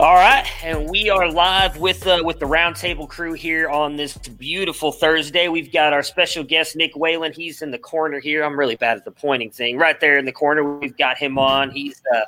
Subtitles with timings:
[0.00, 4.16] All right, and we are live with uh, with the roundtable crew here on this
[4.16, 5.48] beautiful Thursday.
[5.48, 7.32] We've got our special guest Nick Whalen.
[7.32, 8.44] He's in the corner here.
[8.44, 9.76] I'm really bad at the pointing thing.
[9.76, 11.72] Right there in the corner, we've got him on.
[11.72, 12.20] He's uh,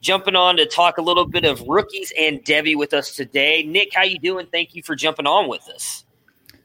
[0.00, 3.62] jumping on to talk a little bit of rookies and Devy with us today.
[3.62, 4.48] Nick, how you doing?
[4.50, 6.04] Thank you for jumping on with us.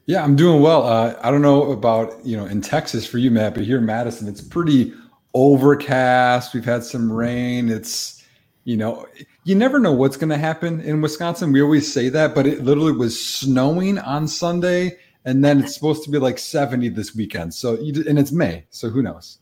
[0.06, 0.82] Yeah, I'm doing well.
[0.82, 3.86] Uh, I don't know about you know in Texas for you, Matt, but here in
[3.86, 4.92] Madison, it's pretty
[5.34, 6.52] overcast.
[6.52, 7.68] We've had some rain.
[7.68, 8.24] It's
[8.64, 9.06] you know
[9.46, 11.52] you never know what's going to happen in Wisconsin.
[11.52, 16.02] We always say that, but it literally was snowing on Sunday, and then it's supposed
[16.02, 17.54] to be like 70 this weekend.
[17.54, 19.38] So you, and it's May, so who knows?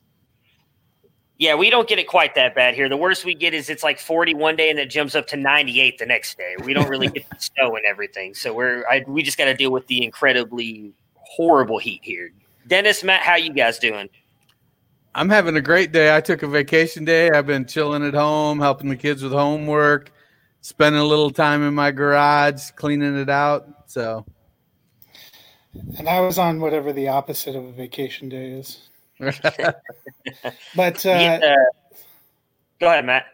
[1.39, 2.91] Yeah, we don't get it quite that bad here.
[2.91, 5.39] The worst we get is it's like 40 one day and then jumps up to
[5.39, 6.55] 98 the next day.
[6.63, 8.35] We don't really get the snow and everything.
[8.35, 12.31] So we're I, we just got to deal with the incredibly horrible heat here.
[12.67, 14.11] Dennis, Matt, how you guys doing?
[15.15, 16.15] I'm having a great day.
[16.15, 17.31] I took a vacation day.
[17.31, 20.11] I've been chilling at home, helping the kids with homework,
[20.61, 23.69] spending a little time in my garage, cleaning it out.
[23.87, 24.27] So,
[25.99, 28.89] And I was on whatever the opposite of a vacation day is.
[30.75, 31.55] But uh, Yeah,
[32.81, 33.27] go ahead, Matt.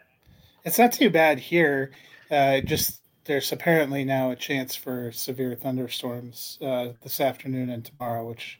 [0.65, 1.91] it's not too bad here.
[2.29, 8.27] Uh, just there's apparently now a chance for severe thunderstorms uh, this afternoon and tomorrow,
[8.27, 8.59] which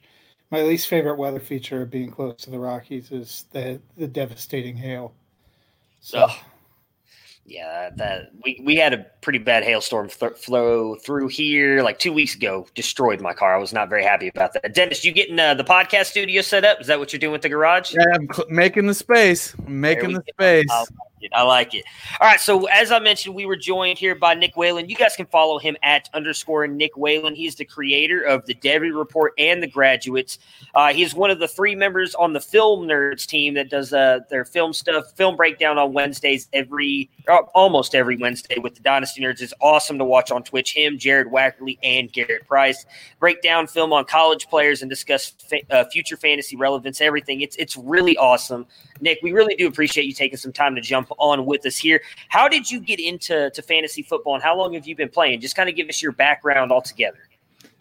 [0.51, 4.75] my least favorite weather feature of being close to the Rockies is the the devastating
[4.75, 5.13] hail.
[6.01, 6.37] So Ugh.
[7.43, 12.13] Yeah, that we, we had a pretty bad hailstorm th- flow through here like two
[12.13, 12.67] weeks ago.
[12.75, 13.55] Destroyed my car.
[13.55, 14.73] I was not very happy about that.
[14.73, 16.79] Dennis, you getting uh, the podcast studio set up?
[16.79, 17.93] Is that what you're doing with the garage?
[17.93, 19.55] yeah, I'm cl- making the space.
[19.65, 20.33] I'm making the go.
[20.33, 20.67] space.
[20.69, 20.89] I like
[21.23, 21.31] it.
[21.33, 21.85] I like it.
[22.19, 22.39] All right.
[22.39, 24.89] So as I mentioned, we were joined here by Nick Whalen.
[24.89, 27.35] You guys can follow him at underscore Nick Whalen.
[27.35, 30.39] He's the creator of the Devy Report and the Graduates.
[30.75, 34.19] Uh, he's one of the three members on the Film Nerds team that does uh,
[34.29, 39.21] their film stuff, film breakdown on Wednesdays every, uh, almost every Wednesday with the Dynasty
[39.21, 39.41] Nerds.
[39.41, 40.73] is awesome to watch on Twitch.
[40.73, 42.85] Him, Jared Wackerly, and Garrett Price
[43.19, 47.01] break down film on college players and discuss fa- uh, future fantasy relevance.
[47.01, 47.41] Everything.
[47.41, 48.65] It's it's really awesome.
[49.01, 52.01] Nick, we really do appreciate you taking some time to jump on with us here.
[52.29, 55.41] How did you get into to fantasy football, and how long have you been playing?
[55.41, 57.19] Just kind of give us your background altogether.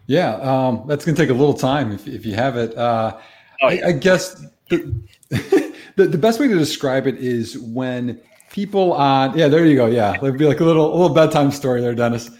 [0.06, 2.76] Yeah, um, that's going to take a little time if, if you have it.
[2.76, 3.20] Uh,
[3.62, 4.94] Oh, I, I guess the,
[5.96, 8.20] the the best way to describe it is when
[8.50, 9.87] people on yeah, there you go.
[9.87, 12.31] Yeah, it'd be like a little a little bedtime story there, Dennis.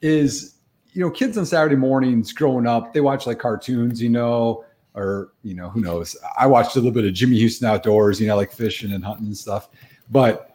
[0.00, 0.54] Is
[0.92, 4.64] you know kids on Saturday mornings growing up, they watch like cartoons, you know,
[4.94, 6.16] or you know who knows.
[6.38, 9.26] I watched a little bit of Jimmy Houston Outdoors, you know, like fishing and hunting
[9.26, 9.68] and stuff,
[10.10, 10.50] but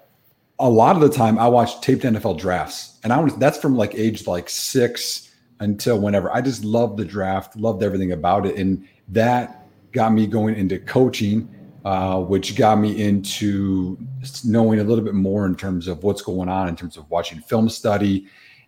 [0.59, 3.75] a lot of the time I watch taped NFL drafts, and I was that's from
[3.75, 6.33] like age like six until whenever.
[6.33, 10.79] I just loved the draft, loved everything about it, and that got me going into
[10.79, 11.49] coaching,
[11.83, 13.97] uh, which got me into
[14.43, 17.39] knowing a little bit more in terms of what's going on in terms of watching
[17.39, 18.27] film study,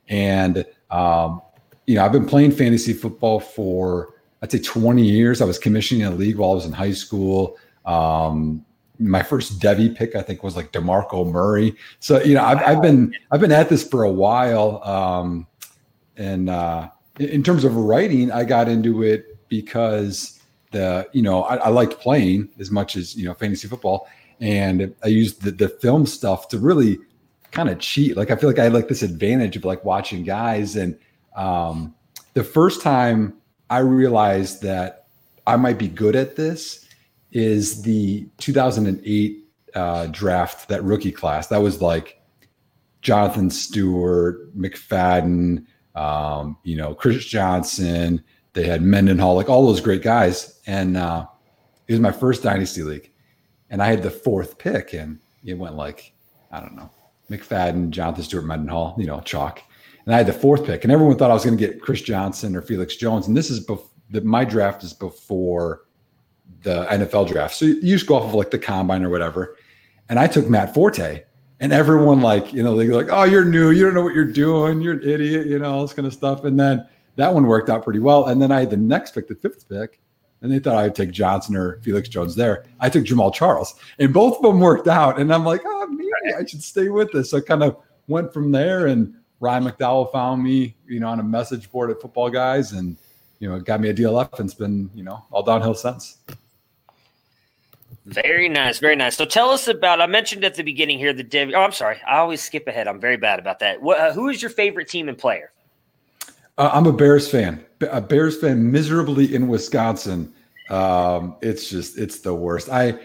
[0.09, 1.41] and um,
[1.85, 5.41] you know I've been playing fantasy football for I'd say 20 years.
[5.41, 7.57] I was commissioning a league while I was in high school.
[7.85, 8.63] Um,
[8.99, 11.75] my first Devy pick, I think, was like Demarco Murray.
[11.99, 14.83] So you know, I've, I've been I've been at this for a while.
[14.83, 15.47] Um,
[16.17, 16.89] and uh,
[17.19, 20.39] in terms of writing, I got into it because
[20.71, 24.07] the you know I, I liked playing as much as you know fantasy football,
[24.39, 26.97] and I used the, the film stuff to really
[27.51, 28.17] kind of cheat.
[28.17, 30.97] Like I feel like I had like this advantage of like watching guys, and
[31.35, 31.93] um,
[32.33, 33.33] the first time
[33.69, 35.07] I realized that
[35.45, 36.85] I might be good at this
[37.31, 41.47] is the 2008 uh, draft, that rookie class.
[41.47, 42.21] That was like
[43.01, 45.65] Jonathan Stewart, McFadden,
[45.95, 48.23] um, you know, Chris Johnson.
[48.53, 50.59] They had Mendenhall, like all those great guys.
[50.65, 51.25] And uh,
[51.87, 53.11] it was my first dynasty league.
[53.69, 56.13] And I had the fourth pick, and it went like,
[56.51, 56.89] I don't know,
[57.29, 59.61] McFadden, Jonathan Stewart, Mendenhall, you know, chalk.
[60.07, 62.01] And I had the fourth pick, and everyone thought I was going to get Chris
[62.01, 63.27] Johnson or Felix Jones.
[63.27, 63.91] And this is before
[64.23, 65.81] my draft is before
[66.63, 67.55] the NFL draft.
[67.55, 69.57] So you just go off of like the combine or whatever.
[70.07, 71.23] And I took Matt Forte.
[71.59, 74.25] And everyone like, you know, they like, oh, you're new, you don't know what you're
[74.25, 76.43] doing, you're an idiot, you know, all this kind of stuff.
[76.43, 78.27] And then that one worked out pretty well.
[78.27, 79.99] And then I had the next pick, the fifth pick,
[80.41, 82.65] and they thought I would take Johnson or Felix Jones there.
[82.79, 85.19] I took Jamaal Charles, and both of them worked out.
[85.19, 87.31] And I'm like, oh, maybe I should stay with this.
[87.31, 87.77] So I kind of
[88.07, 88.85] went from there.
[88.85, 92.97] And Ryan McDowell found me, you know, on a message board at Football Guys, and
[93.39, 96.17] you know, got me a DLF, and it's been, you know, all downhill since.
[98.05, 99.17] Very nice, very nice.
[99.17, 100.01] So tell us about.
[100.01, 101.51] I mentioned at the beginning here the Dev.
[101.53, 102.87] Oh, I'm sorry, I always skip ahead.
[102.87, 103.81] I'm very bad about that.
[103.81, 105.51] What, uh, who is your favorite team and player?
[106.57, 107.63] Uh, I'm a Bears fan.
[107.81, 110.33] A Bears fan, miserably in Wisconsin.
[110.69, 112.69] Um, it's just it's the worst.
[112.69, 112.97] I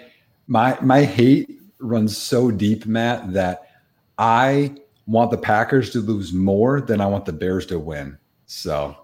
[0.46, 3.70] my my hate runs so deep, Matt, that
[4.18, 4.76] I
[5.06, 8.18] want the Packers to lose more than I want the Bears to win.
[8.46, 8.96] So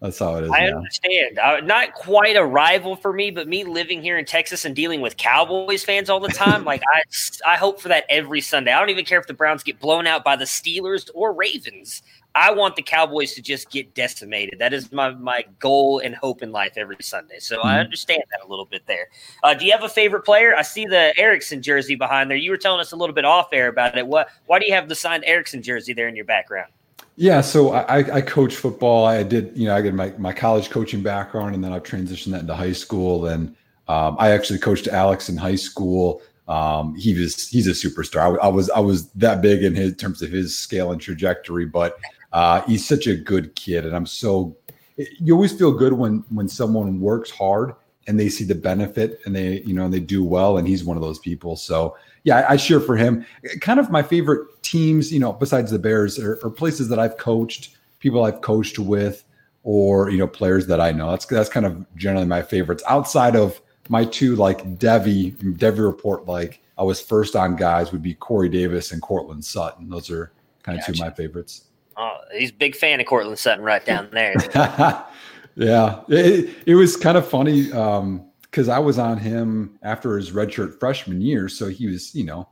[0.00, 0.50] that's how it is.
[0.50, 0.78] I now.
[0.78, 1.38] understand.
[1.38, 5.02] Uh, not quite a rival for me, but me living here in Texas and dealing
[5.02, 7.02] with Cowboys fans all the time, like I,
[7.46, 8.72] I hope for that every Sunday.
[8.72, 12.02] I don't even care if the Browns get blown out by the Steelers or Ravens.
[12.34, 14.58] I want the Cowboys to just get decimated.
[14.58, 17.38] That is my my goal and hope in life every Sunday.
[17.40, 17.66] So mm-hmm.
[17.66, 19.08] I understand that a little bit there.
[19.42, 20.54] Uh, do you have a favorite player?
[20.56, 22.38] I see the Erickson jersey behind there.
[22.38, 24.06] You were telling us a little bit off air about it.
[24.06, 24.28] What?
[24.46, 26.70] Why do you have the signed Erickson jersey there in your background?
[27.16, 29.04] Yeah, so I, I coach football.
[29.04, 32.30] I did, you know, I get my, my college coaching background, and then I've transitioned
[32.30, 33.26] that into high school.
[33.26, 33.54] And
[33.88, 36.22] um, I actually coached Alex in high school.
[36.48, 38.38] Um, he was he's a superstar.
[38.38, 41.66] I, I, was I was that big in his terms of his scale and trajectory,
[41.66, 41.98] but
[42.32, 44.56] uh, he's such a good kid, and I'm so.
[45.18, 47.74] You always feel good when when someone works hard
[48.06, 50.84] and they see the benefit and they you know and they do well, and he's
[50.84, 51.56] one of those people.
[51.56, 53.24] So yeah, I, I cheer for him.
[53.60, 57.16] Kind of my favorite teams, you know, besides the Bears, are, are, places that I've
[57.16, 59.24] coached, people I've coached with,
[59.62, 61.10] or you know, players that I know.
[61.10, 62.82] That's that's kind of generally my favorites.
[62.88, 68.02] Outside of my two, like Devy, Devy report, like I was first on guys would
[68.02, 69.88] be Corey Davis and Courtland Sutton.
[69.88, 70.92] Those are kind of gotcha.
[70.92, 71.64] two of my favorites.
[71.96, 74.34] Oh, he's a big fan of Courtland Sutton right down there.
[75.54, 77.70] yeah, it, it was kind of funny.
[77.72, 81.48] Um, because I was on him after his redshirt freshman year.
[81.48, 82.48] So he was, you know,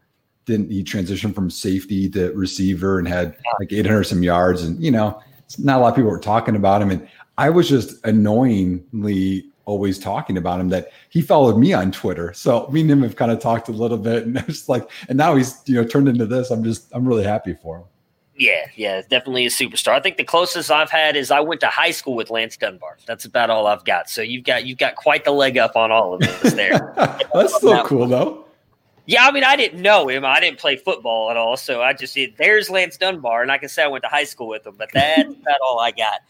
[0.47, 4.63] then he transitioned from safety to receiver and had like 800 some yards.
[4.63, 5.21] And, you know,
[5.59, 6.91] not a lot of people were talking about him.
[6.91, 12.33] And I was just annoyingly always talking about him that he followed me on Twitter.
[12.33, 15.19] So me and him have kind of talked a little bit and it's like, and
[15.19, 16.51] now he's, you know, turned into this.
[16.51, 17.85] I'm just, I'm really happy for him.
[18.39, 19.93] Yeah, yeah, definitely a superstar.
[19.93, 22.99] I think the closest I've had is I went to high school with Lance Dunbar.
[23.05, 24.09] That's about all I've got.
[24.09, 26.93] So you've got you've got quite the leg up on all of us there.
[27.35, 28.45] That's still cool though.
[29.07, 30.25] Yeah, I mean, I didn't know him.
[30.25, 33.69] I didn't play football at all, so I just there's Lance Dunbar, and I can
[33.69, 34.75] say I went to high school with him.
[34.79, 36.21] But that's about all I got.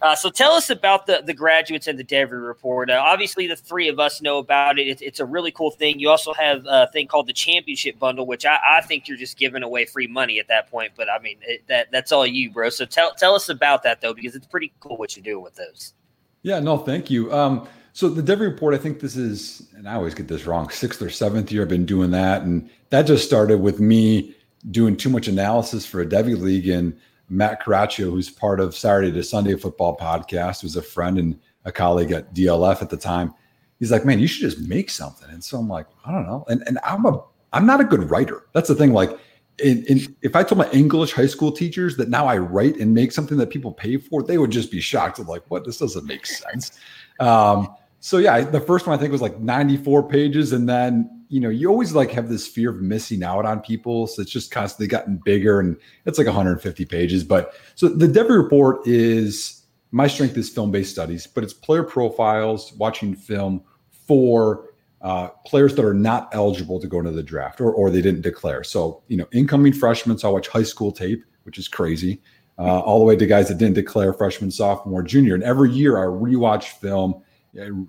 [0.00, 2.90] Uh, so tell us about the, the graduates and the Devy report.
[2.90, 4.88] Uh, obviously, the three of us know about it.
[4.88, 6.00] It's, it's, a really cool thing.
[6.00, 9.38] You also have a thing called the championship bundle, which I, I think you're just
[9.38, 10.92] giving away free money at that point.
[10.96, 12.70] But I mean, it, that that's all you, bro.
[12.70, 15.54] So tell tell us about that though, because it's pretty cool what you're doing with
[15.54, 15.94] those.
[16.42, 17.32] Yeah, no, thank you.
[17.32, 20.70] Um, so the Devy report, I think this is, and I always get this wrong,
[20.70, 24.34] sixth or seventh year I've been doing that, and that just started with me
[24.70, 26.98] doing too much analysis for a Devy league and
[27.32, 31.72] Matt Caraccio, who's part of Saturday to Sunday football podcast, was a friend and a
[31.72, 33.32] colleague at DLF at the time.
[33.78, 35.28] He's like, man, you should just make something.
[35.30, 36.44] And so I'm like, I don't know.
[36.48, 38.44] And and I'm a I'm not a good writer.
[38.52, 38.92] That's the thing.
[38.92, 39.18] Like
[39.58, 42.94] in, in, if I told my English high school teachers that now I write and
[42.94, 45.18] make something that people pay for, they would just be shocked.
[45.18, 45.64] Of like, what?
[45.64, 46.78] This doesn't make sense.
[47.20, 51.40] Um, so yeah, the first one I think was like 94 pages, and then you
[51.40, 54.50] know you always like have this fear of missing out on people, so it's just
[54.50, 57.24] constantly gotten bigger, and it's like 150 pages.
[57.24, 59.62] But so the Devy report is
[59.92, 63.62] my strength is film based studies, but it's player profiles, watching film
[64.06, 64.68] for
[65.00, 68.20] uh, players that are not eligible to go into the draft or, or they didn't
[68.20, 68.62] declare.
[68.62, 72.20] So, you know, incoming freshmen, so I watch high school tape, which is crazy,
[72.58, 75.34] uh, all the way to guys that didn't declare freshman, sophomore, junior.
[75.34, 77.22] And every year I rewatch film,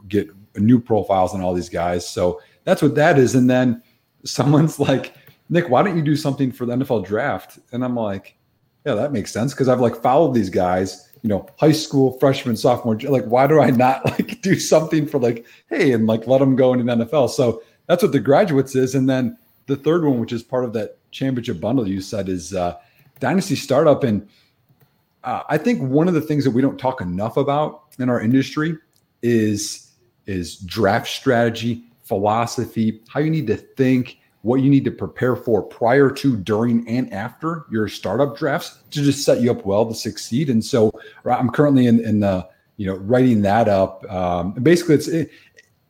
[0.07, 2.07] get new profiles on all these guys.
[2.07, 3.35] So that's what that is.
[3.35, 3.81] And then
[4.23, 5.13] someone's like,
[5.49, 7.59] Nick, why don't you do something for the NFL draft?
[7.71, 8.37] And I'm like,
[8.85, 12.55] yeah, that makes sense because I've like followed these guys you know, high school freshman,
[12.55, 12.97] sophomore.
[12.99, 16.55] Like, why do I not like do something for like, hey, and like let them
[16.55, 17.29] go into the NFL?
[17.29, 18.93] So that's what the graduates is.
[18.93, 22.53] And then the third one, which is part of that championship bundle you said, is
[22.53, 22.77] uh,
[23.19, 24.03] dynasty startup.
[24.03, 24.27] And
[25.23, 28.21] uh, I think one of the things that we don't talk enough about in our
[28.21, 28.77] industry
[29.21, 29.91] is
[30.25, 35.63] is draft strategy, philosophy, how you need to think, what you need to prepare for
[35.63, 39.95] prior to, during, and after your startup drafts to just set you up well to
[39.95, 40.47] succeed.
[40.47, 40.91] And so
[41.25, 44.05] I'm currently in, in the, you know, writing that up.
[44.11, 45.31] Um, basically, it's it,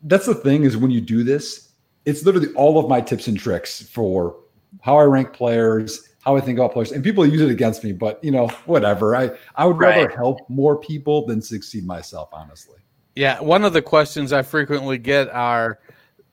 [0.04, 1.74] that's the thing is when you do this,
[2.06, 4.38] it's literally all of my tips and tricks for
[4.82, 7.92] how I rank players, how I think about players, and people use it against me.
[7.92, 9.14] But you know, whatever.
[9.14, 9.98] I I would right.
[9.98, 12.78] rather help more people than succeed myself, honestly.
[13.16, 15.80] Yeah, one of the questions I frequently get are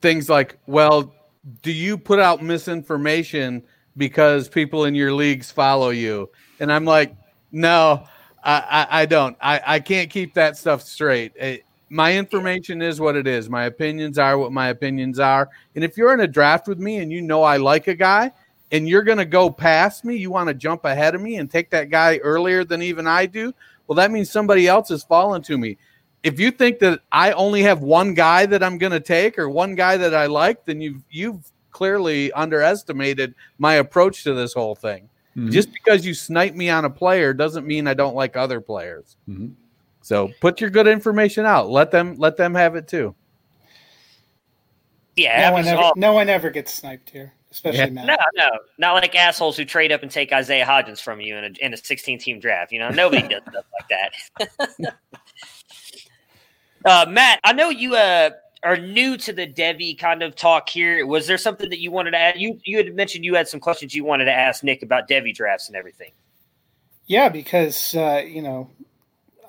[0.01, 1.13] things like, "Well,
[1.61, 3.63] do you put out misinformation
[3.97, 6.29] because people in your leagues follow you?
[6.59, 7.15] And I'm like,
[7.51, 8.05] no,
[8.43, 9.37] I, I, I don't.
[9.41, 11.33] I, I can't keep that stuff straight.
[11.35, 13.49] It, my information is what it is.
[13.49, 15.49] My opinions are what my opinions are.
[15.75, 18.31] And if you're in a draft with me and you know I like a guy
[18.71, 21.51] and you're going to go past me, you want to jump ahead of me and
[21.51, 23.53] take that guy earlier than even I do,
[23.87, 25.77] well, that means somebody else has fallen to me
[26.23, 29.49] if you think that I only have one guy that I'm going to take or
[29.49, 34.75] one guy that I like, then you've you've clearly underestimated my approach to this whole
[34.75, 35.09] thing.
[35.35, 35.51] Mm-hmm.
[35.51, 39.15] Just because you snipe me on a player doesn't mean I don't like other players.
[39.27, 39.47] Mm-hmm.
[40.01, 41.69] So put your good information out.
[41.69, 43.15] Let them let them have it too.
[45.15, 47.89] Yeah, no one, ever, no one ever gets sniped here, especially yeah.
[47.89, 48.07] Matt.
[48.07, 51.43] No, no, not like assholes who trade up and take Isaiah Hodgins from you in
[51.43, 52.71] a in a 16 team draft.
[52.71, 54.95] You know, nobody does stuff like that.
[56.85, 58.31] Uh, Matt, I know you uh,
[58.63, 61.05] are new to the Devy kind of talk here.
[61.05, 62.39] Was there something that you wanted to add?
[62.39, 65.33] You you had mentioned you had some questions you wanted to ask Nick about Devy
[65.33, 66.11] drafts and everything.
[67.05, 68.69] Yeah, because uh, you know,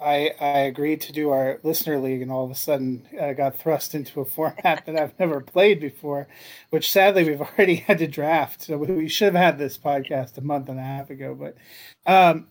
[0.00, 3.56] I I agreed to do our listener league, and all of a sudden I got
[3.56, 6.28] thrust into a format that I've never played before,
[6.70, 8.62] which sadly we've already had to draft.
[8.62, 11.34] So we should have had this podcast a month and a half ago.
[11.34, 11.56] But
[12.10, 12.46] um,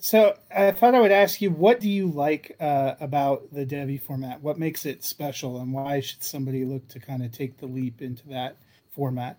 [0.00, 4.00] so I thought I would ask you, what do you like uh, about the Devy
[4.00, 4.42] format?
[4.42, 8.02] What makes it special, and why should somebody look to kind of take the leap
[8.02, 8.56] into that
[8.90, 9.38] format?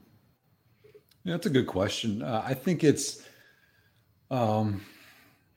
[1.23, 2.21] Yeah, that's a good question.
[2.21, 3.27] Uh, I think it's,
[4.29, 4.81] um,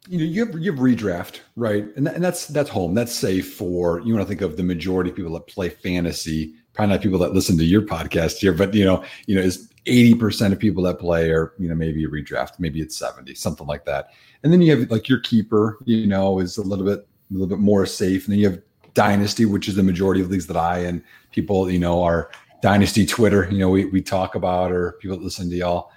[0.08, 1.84] you know, you have you have redraft, right?
[1.96, 2.94] And, and that's that's home.
[2.94, 6.54] That's safe for you want to think of the majority of people that play fantasy.
[6.74, 9.70] Probably not people that listen to your podcast here, but you know, you know, is
[9.86, 13.34] eighty percent of people that play are you know maybe a redraft, maybe it's seventy,
[13.34, 14.10] something like that.
[14.42, 17.46] And then you have like your keeper, you know, is a little bit a little
[17.46, 18.26] bit more safe.
[18.26, 18.60] And then you have
[18.94, 21.02] dynasty, which is the majority of leagues that I and
[21.32, 22.30] people, you know, are
[22.62, 25.92] dynasty Twitter, you know, we, we talk about or people that listen to y'all.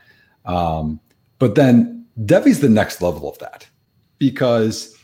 [0.46, 1.00] Um,
[1.39, 3.67] but then Devy's the next level of that
[4.19, 4.98] because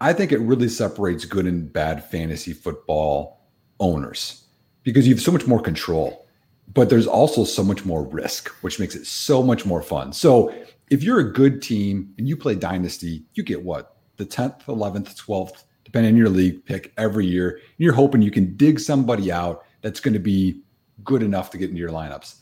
[0.00, 3.48] I think it really separates good and bad fantasy football
[3.80, 4.43] owners
[4.84, 6.26] because you have so much more control,
[6.72, 10.12] but there's also so much more risk, which makes it so much more fun.
[10.12, 10.54] So
[10.90, 15.16] if you're a good team and you play dynasty, you get what the 10th, 11th,
[15.16, 17.50] 12th, depending on your league pick every year.
[17.50, 20.62] And you're hoping you can dig somebody out that's going to be
[21.02, 22.36] good enough to get into your lineups.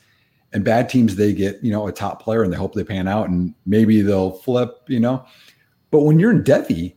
[0.53, 3.09] And bad teams, they get, you know, a top player and they hope they pan
[3.09, 5.25] out and maybe they'll flip, you know.
[5.91, 6.95] But when you're in Devy,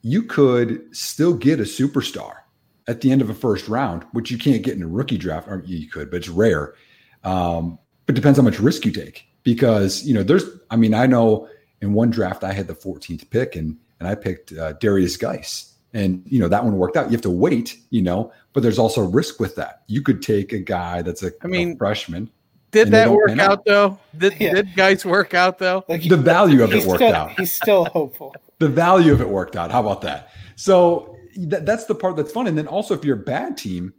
[0.00, 2.43] you could still get a superstar
[2.86, 5.48] at the end of a first round, which you can't get in a rookie draft,
[5.48, 6.74] or you could, but it's rare.
[7.22, 11.06] Um, but depends how much risk you take because you know there's I mean I
[11.06, 11.48] know
[11.80, 15.74] in one draft I had the 14th pick and and I picked uh, Derrius Guice
[15.94, 17.06] and you know that one worked out.
[17.06, 19.82] You have to wait, you know, but there's also risk with that.
[19.86, 22.30] You could take a guy that's a, I mean, a freshman.
[22.72, 24.00] Did that work out, out, though?
[24.18, 24.54] Did, yeah.
[24.54, 25.84] did Guice work out though?
[25.88, 27.38] Like the value of it worked still, out.
[27.38, 28.34] He's still hopeful.
[28.58, 29.70] the value of it worked out.
[29.70, 30.30] How about that?
[30.56, 32.46] So that, that's the part that's fun.
[32.46, 33.94] And then also if you're a bad team,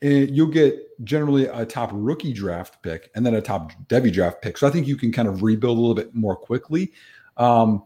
[0.00, 4.58] you'll get generally a top rookie draft pick and then a top Devy draft pick.
[4.58, 6.92] So I think you can kind of rebuild a little bit more quickly.
[7.36, 7.82] Um,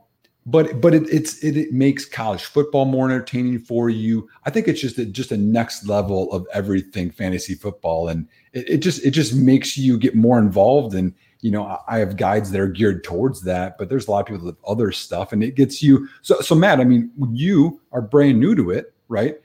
[0.46, 4.28] but but it, it's it, it, makes college football more entertaining for you.
[4.46, 8.68] I think it's just a, just a next level of everything fantasy football, and it,
[8.68, 10.94] it just it just makes you get more involved.
[10.94, 14.21] And you know, I have guides that are geared towards that, but there's a lot
[14.21, 16.09] of people with other stuff, and it gets you.
[16.23, 19.37] So so Matt, I mean, you are brand new to it, right?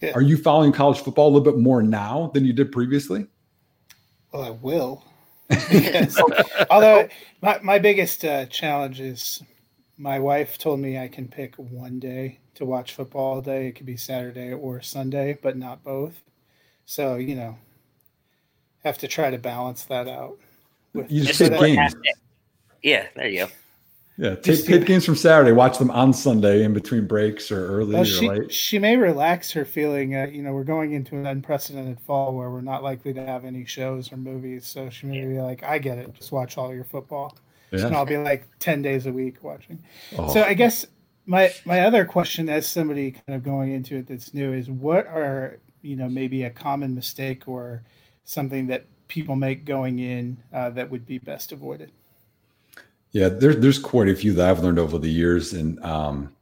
[0.00, 0.12] Yeah.
[0.14, 3.26] Are you following college football a little bit more now than you did previously?
[4.32, 5.04] Well, I will.
[5.48, 6.20] because,
[6.70, 7.08] although
[7.42, 9.42] my, my biggest uh, challenge is
[9.98, 13.66] my wife told me I can pick one day to watch football all day.
[13.66, 16.22] It could be Saturday or Sunday, but not both.
[16.86, 17.58] So, you know,
[18.84, 20.38] have to try to balance that out.
[20.92, 21.94] With, you just take games.
[22.82, 23.52] Yeah, there you go.
[24.20, 27.94] Yeah, take, take games from Saturday, watch them on Sunday in between breaks or early
[27.94, 28.52] well, she, or late.
[28.52, 32.50] She may relax her feeling, uh, you know, we're going into an unprecedented fall where
[32.50, 34.66] we're not likely to have any shows or movies.
[34.66, 37.34] So she may be like, I get it, just watch all your football.
[37.70, 37.86] Yeah.
[37.86, 39.82] And I'll be like 10 days a week watching.
[40.18, 40.30] Oh.
[40.30, 40.86] So I guess
[41.24, 45.06] my my other question as somebody kind of going into it that's new is what
[45.06, 47.84] are, you know, maybe a common mistake or
[48.24, 51.90] something that people make going in uh, that would be best avoided?
[53.10, 56.34] Yeah, there's there's quite a few that I've learned over the years, and um,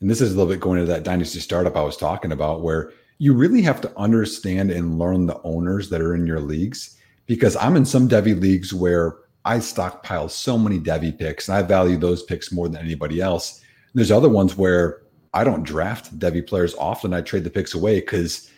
[0.00, 2.62] and this is a little bit going into that dynasty startup I was talking about,
[2.62, 6.96] where you really have to understand and learn the owners that are in your leagues.
[7.26, 11.62] Because I'm in some Devy leagues where I stockpile so many Devy picks, and I
[11.62, 13.60] value those picks more than anybody else.
[13.60, 15.02] And there's other ones where
[15.34, 17.12] I don't draft Devy players often.
[17.12, 18.50] I trade the picks away because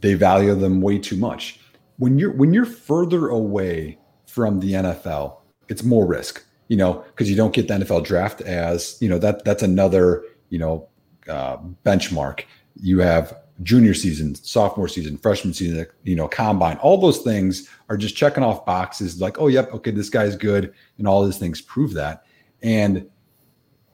[0.00, 1.60] they value them way too much.
[2.02, 5.42] When you're when you're further away from the NFL
[5.72, 9.18] it's more risk, you know, because you don't get the NFL draft as, you know,
[9.18, 10.88] that that's another, you know,
[11.28, 12.44] uh, benchmark.
[12.80, 16.76] You have junior season, sophomore season, freshman season, you know, combine.
[16.78, 20.72] All those things are just checking off boxes like, oh, yep, okay, this guy's good.
[20.98, 22.24] And all these things prove that.
[22.62, 23.08] And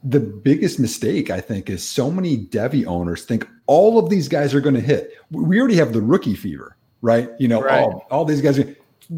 [0.02, 4.54] the biggest mistake, I think, is so many Devy owners think all of these guys
[4.54, 5.12] are going to hit.
[5.30, 7.30] We already have the rookie fever, right?
[7.38, 7.82] You know, right.
[7.82, 8.58] all, all these guys.
[8.58, 8.74] Are,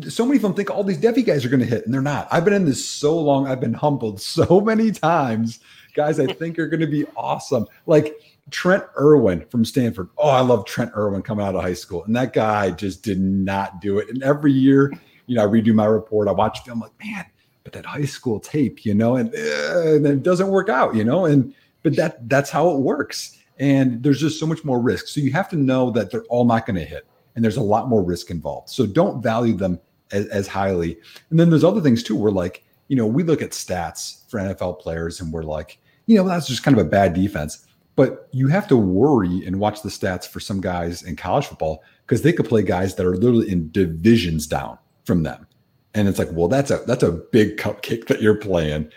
[0.09, 2.01] so many of them think all these Devy guys are going to hit, and they're
[2.01, 2.29] not.
[2.31, 3.49] I've been in this so long.
[3.49, 5.61] I've been humbled so many times.
[5.95, 7.67] Guys, I think are going to be awesome.
[7.87, 8.15] Like
[8.51, 10.09] Trent Irwin from Stanford.
[10.19, 12.05] Oh, I love Trent Irwin coming out of high school.
[12.05, 14.09] And that guy just did not do it.
[14.09, 14.93] And every year,
[15.27, 16.29] you know, I redo my report.
[16.29, 17.27] I watch film like, man,
[17.65, 21.05] but that high school tape, you know, and, uh, and it doesn't work out, you
[21.05, 23.39] know, and but that that's how it works.
[23.59, 25.07] And there's just so much more risk.
[25.09, 27.07] So you have to know that they're all not going to hit
[27.41, 28.69] and there's a lot more risk involved.
[28.69, 29.81] So don't value them
[30.13, 30.99] as, as, highly.
[31.31, 32.15] And then there's other things too.
[32.15, 36.17] We're like, you know, we look at stats for NFL players and we're like, you
[36.17, 37.67] know, that's just kind of a bad defense.
[37.97, 41.83] But you have to worry and watch the stats for some guys in college football
[42.05, 44.77] because they could play guys that are literally in divisions down
[45.07, 45.47] from them.
[45.95, 48.91] And it's like, well, that's a that's a big cupcake that you're playing.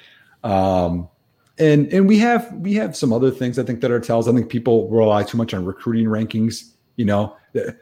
[0.44, 1.08] Um,
[1.58, 4.28] and and we have we have some other things I think that are tells.
[4.28, 6.73] I think people rely too much on recruiting rankings.
[6.96, 7.36] You know,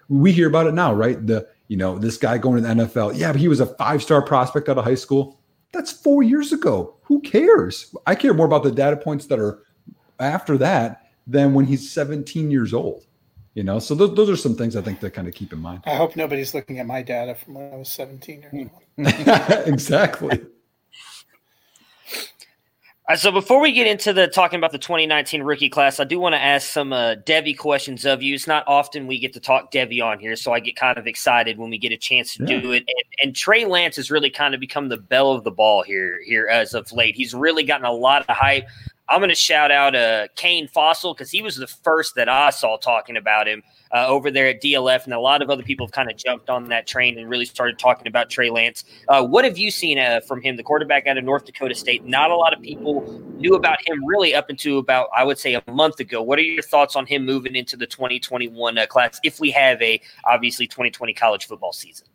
[0.08, 1.26] we hear about it now, right?
[1.26, 3.18] The you know this guy going to the NFL.
[3.18, 5.40] Yeah, but he was a five star prospect out of high school.
[5.74, 6.96] That's four years ago.
[7.04, 7.96] Who cares?
[8.06, 9.64] I care more about the data points that are
[10.20, 13.06] after that than when he's 17 years old.
[13.54, 15.60] You know, so those, those are some things I think to kind of keep in
[15.60, 15.84] mind.
[15.86, 19.68] I hope nobody's looking at my data from when I was 17 years old.
[19.68, 20.42] exactly.
[23.12, 26.18] Right, so before we get into the talking about the 2019 rookie class, I do
[26.18, 28.34] want to ask some uh, Devy questions of you.
[28.34, 31.08] It's not often we get to talk Devy on here, so I get kind of
[31.08, 32.62] excited when we get a chance to yeah.
[32.62, 32.86] do it.
[32.88, 36.22] And, and, Trey Lance has really kind of become the belle of the ball here
[36.26, 37.18] here as of late.
[37.18, 38.66] He's really gotten a lot of hype.
[39.10, 42.50] I'm going to shout out uh, Kane Fossil because he was the first that I
[42.50, 43.62] saw talking about him
[43.94, 46.50] uh, over there at DLF, and a lot of other people have kind of jumped
[46.50, 48.84] on that train and really started talking about Trey Lance.
[49.08, 52.06] Uh, what have you seen uh, from him, the quarterback out of North Dakota State?
[52.06, 55.56] Not a lot of people knew about him really up until about, I would say,
[55.56, 56.22] a month ago.
[56.22, 59.82] What are your thoughts on him moving into the 2021 uh, class if we have
[59.82, 62.08] a obviously 2020 college football season?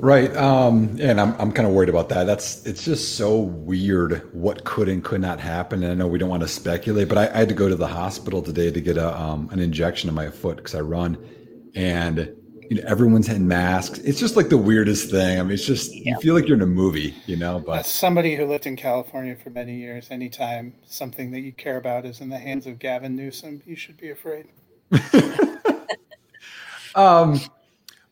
[0.00, 0.34] Right.
[0.34, 2.24] Um, and I'm, I'm kind of worried about that.
[2.24, 5.82] That's, it's just so weird what could and could not happen.
[5.82, 7.76] And I know we don't want to speculate, but I, I had to go to
[7.76, 11.18] the hospital today to get a, um, an injection in my foot because I run
[11.74, 12.34] and,
[12.70, 13.98] you know, everyone's in masks.
[13.98, 15.38] It's just like the weirdest thing.
[15.38, 16.14] I mean, it's just, yeah.
[16.14, 18.76] you feel like you're in a movie, you know, but As somebody who lived in
[18.76, 22.78] California for many years, anytime something that you care about is in the hands of
[22.78, 24.46] Gavin Newsom, you should be afraid.
[26.94, 27.38] um,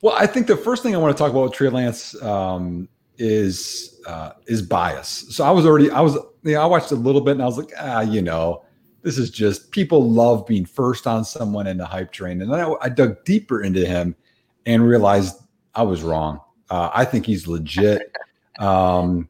[0.02, 2.88] well, I think the first thing I want to talk about with Trey Lance um,
[3.18, 5.26] is uh, is bias.
[5.30, 7.46] So I was already I was you know, I watched a little bit and I
[7.46, 8.62] was like ah you know
[9.02, 12.42] this is just people love being first on someone in the hype train.
[12.42, 14.14] And then I, I dug deeper into him
[14.66, 15.36] and realized
[15.74, 16.40] I was wrong.
[16.68, 18.12] Uh, I think he's legit.
[18.58, 19.28] Um,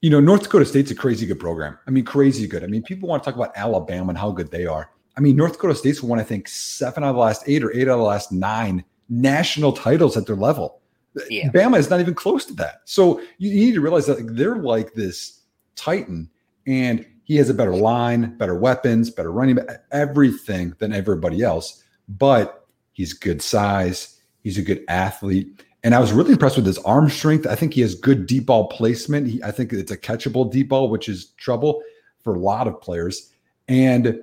[0.00, 1.78] you know, North Dakota State's a crazy good program.
[1.86, 2.64] I mean, crazy good.
[2.64, 4.90] I mean, people want to talk about Alabama and how good they are.
[5.16, 7.72] I mean, North Dakota State's won, I think, seven out of the last eight or
[7.72, 10.80] eight out of the last nine national titles at their level.
[11.28, 11.50] Yeah.
[11.50, 12.80] Bama is not even close to that.
[12.86, 15.42] So you, you need to realize that they're like this
[15.76, 16.30] Titan,
[16.66, 19.58] and he has a better line, better weapons, better running,
[19.92, 21.82] everything than everybody else.
[22.08, 24.18] But he's good size.
[24.42, 25.62] He's a good athlete.
[25.84, 27.46] And I was really impressed with his arm strength.
[27.46, 29.28] I think he has good deep ball placement.
[29.28, 31.82] He, I think it's a catchable deep ball, which is trouble
[32.22, 33.30] for a lot of players.
[33.68, 34.20] And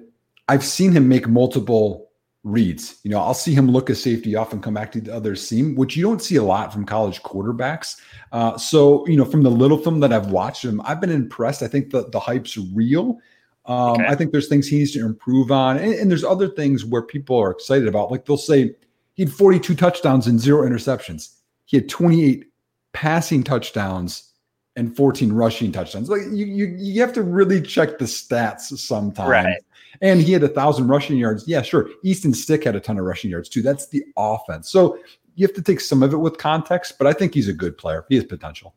[0.47, 2.08] I've seen him make multiple
[2.43, 2.99] reads.
[3.03, 5.35] You know, I'll see him look a safety off and come back to the other
[5.35, 7.97] seam, which you don't see a lot from college quarterbacks.
[8.31, 11.61] Uh, so, you know, from the little film that I've watched him, I've been impressed.
[11.61, 13.19] I think the, the hype's real.
[13.65, 14.07] Um, okay.
[14.07, 15.77] I think there's things he needs to improve on.
[15.77, 18.09] And, and there's other things where people are excited about.
[18.09, 18.73] Like they'll say
[19.13, 21.35] he had 42 touchdowns and zero interceptions.
[21.65, 22.45] He had 28
[22.93, 24.31] passing touchdowns
[24.75, 26.09] and 14 rushing touchdowns.
[26.09, 29.29] Like you, you, you have to really check the stats sometimes.
[29.29, 29.57] Right.
[30.01, 31.47] And he had a thousand rushing yards.
[31.47, 31.89] Yeah, sure.
[32.03, 33.61] Easton Stick had a ton of rushing yards too.
[33.61, 34.69] That's the offense.
[34.69, 34.99] So
[35.35, 37.77] you have to take some of it with context, but I think he's a good
[37.77, 38.05] player.
[38.09, 38.75] He has potential.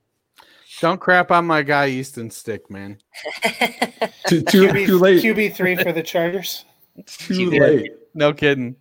[0.81, 2.99] Don't crap on my guy Easton Stick, man.
[4.27, 5.23] too, too, QB, too late.
[5.23, 6.65] QB three for the Chargers.
[7.07, 7.93] Too late.
[8.15, 8.77] No kidding.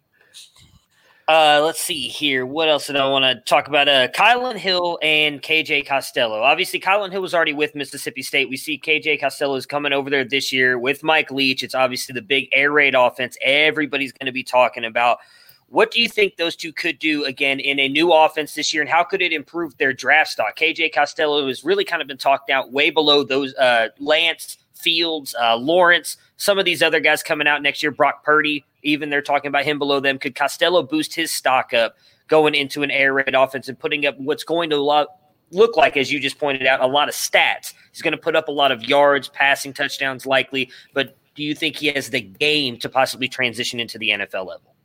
[1.28, 2.46] Uh, let's see here.
[2.46, 3.88] What else did I want to talk about?
[3.88, 6.42] Uh, Kylin Hill and KJ Costello.
[6.42, 8.50] Obviously, Kylin Hill was already with Mississippi State.
[8.50, 11.64] We see KJ Costello is coming over there this year with Mike Leach.
[11.64, 15.20] It's obviously the big air raid offense everybody's going to be talking about.
[15.68, 18.84] What do you think those two could do again in a new offense this year,
[18.84, 20.58] and how could it improve their draft stock?
[20.58, 25.36] KJ Costello has really kind of been talked out way below those uh, Lance Fields,
[25.40, 27.92] uh, Lawrence, some of these other guys coming out next year.
[27.92, 30.18] Brock Purdy, even they're talking about him below them.
[30.18, 31.96] Could Costello boost his stock up
[32.28, 36.12] going into an air raid offense and putting up what's going to look like, as
[36.12, 37.74] you just pointed out, a lot of stats?
[37.92, 40.70] He's going to put up a lot of yards, passing touchdowns, likely.
[40.94, 44.76] But do you think he has the game to possibly transition into the NFL level?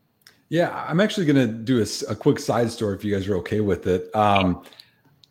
[0.48, 3.36] Yeah, I'm actually going to do a, a, quick side story if you guys are
[3.38, 4.14] okay with it.
[4.14, 4.62] Um,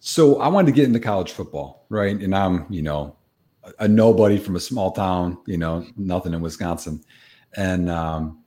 [0.01, 2.19] so I wanted to get into college football, right?
[2.19, 3.15] And I'm, you know,
[3.79, 7.03] a nobody from a small town, you know, nothing in Wisconsin.
[7.55, 8.43] And um,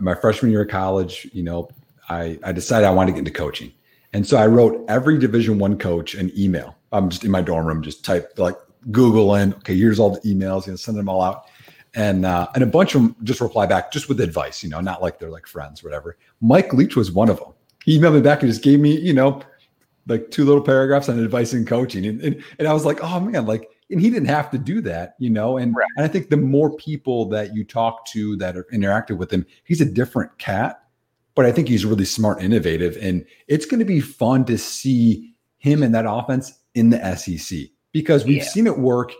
[0.00, 1.68] my freshman year of college, you know,
[2.08, 3.72] I, I decided I wanted to get into coaching.
[4.12, 6.76] And so I wrote every division one coach an email.
[6.92, 8.56] I'm just in my dorm room, just type like
[8.90, 11.46] Google in, okay, here's all the emails, you know, send them all out.
[11.94, 14.80] And uh, and a bunch of them just reply back just with advice, you know,
[14.80, 16.18] not like they're like friends, whatever.
[16.40, 17.52] Mike Leach was one of them.
[17.84, 19.42] He emailed me back and just gave me, you know,
[20.06, 22.06] like two little paragraphs on advice and coaching.
[22.06, 24.80] And, and, and I was like, oh man, like and he didn't have to do
[24.82, 25.56] that, you know.
[25.56, 25.86] And, right.
[25.96, 29.46] and I think the more people that you talk to that are interactive with him,
[29.64, 30.82] he's a different cat,
[31.34, 35.34] but I think he's really smart, innovative, and it's going to be fun to see
[35.58, 37.58] him in that offense in the SEC
[37.92, 38.44] because we've yeah.
[38.44, 39.12] seen it work,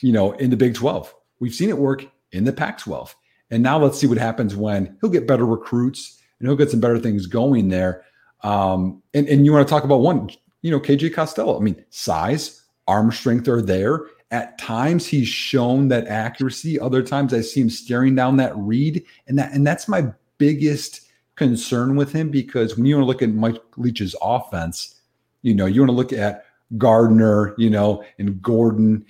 [0.00, 1.14] you know, in the Big 12.
[1.40, 3.14] We've seen it work in the Pac 12.
[3.50, 6.80] And now let's see what happens when he'll get better recruits and he'll get some
[6.80, 8.04] better things going there.
[8.42, 10.30] Um, and, and you want to talk about one,
[10.62, 11.56] you know, KJ Costello.
[11.58, 14.06] I mean, size, arm strength are there.
[14.30, 16.78] At times he's shown that accuracy.
[16.78, 19.04] Other times I see him staring down that read.
[19.26, 21.02] And that and that's my biggest
[21.36, 25.00] concern with him because when you want to look at Mike Leach's offense,
[25.42, 26.46] you know, you want to look at
[26.78, 29.04] Gardner, you know, and Gordon,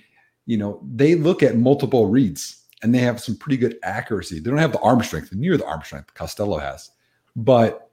[0.45, 4.39] you know, they look at multiple reads and they have some pretty good accuracy.
[4.39, 6.91] They don't have the arm strength, near the arm strength Costello has,
[7.35, 7.84] but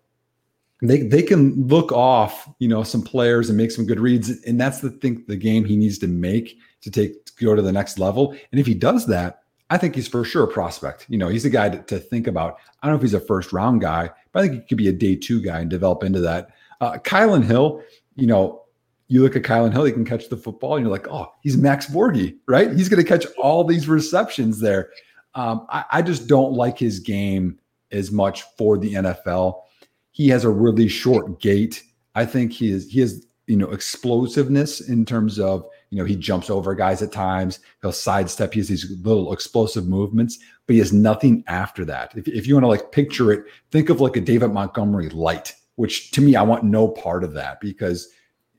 [0.83, 4.61] they they can look off, you know, some players and make some good reads, and
[4.61, 7.73] that's the thing the game he needs to make to take to go to the
[7.73, 8.33] next level.
[8.51, 11.07] And if he does that, I think he's for sure a prospect.
[11.09, 12.59] You know, he's a guy to, to think about.
[12.83, 14.89] I don't know if he's a first round guy, but I think he could be
[14.89, 16.51] a day two guy and develop into that.
[16.81, 17.81] Uh, Kylin Hill,
[18.17, 18.65] you know,
[19.07, 21.57] you look at Kylin Hill, he can catch the football, and you're like, oh, he's
[21.57, 22.73] Max Borghi, right?
[22.73, 24.91] He's going to catch all these receptions there.
[25.35, 27.61] Um, I, I just don't like his game
[27.93, 29.61] as much for the NFL.
[30.13, 31.83] He has a really short gait.
[32.15, 36.17] I think he is he has you know explosiveness in terms of you know he
[36.17, 37.61] jumps over guys at times.
[37.81, 38.53] He'll sidestep.
[38.53, 42.17] He has these little explosive movements, but he has nothing after that.
[42.17, 45.55] If, if you want to like picture it, think of like a David Montgomery light.
[45.77, 48.09] Which to me, I want no part of that because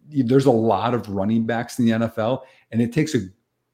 [0.09, 3.19] there's a lot of running backs in the NFL, and it takes a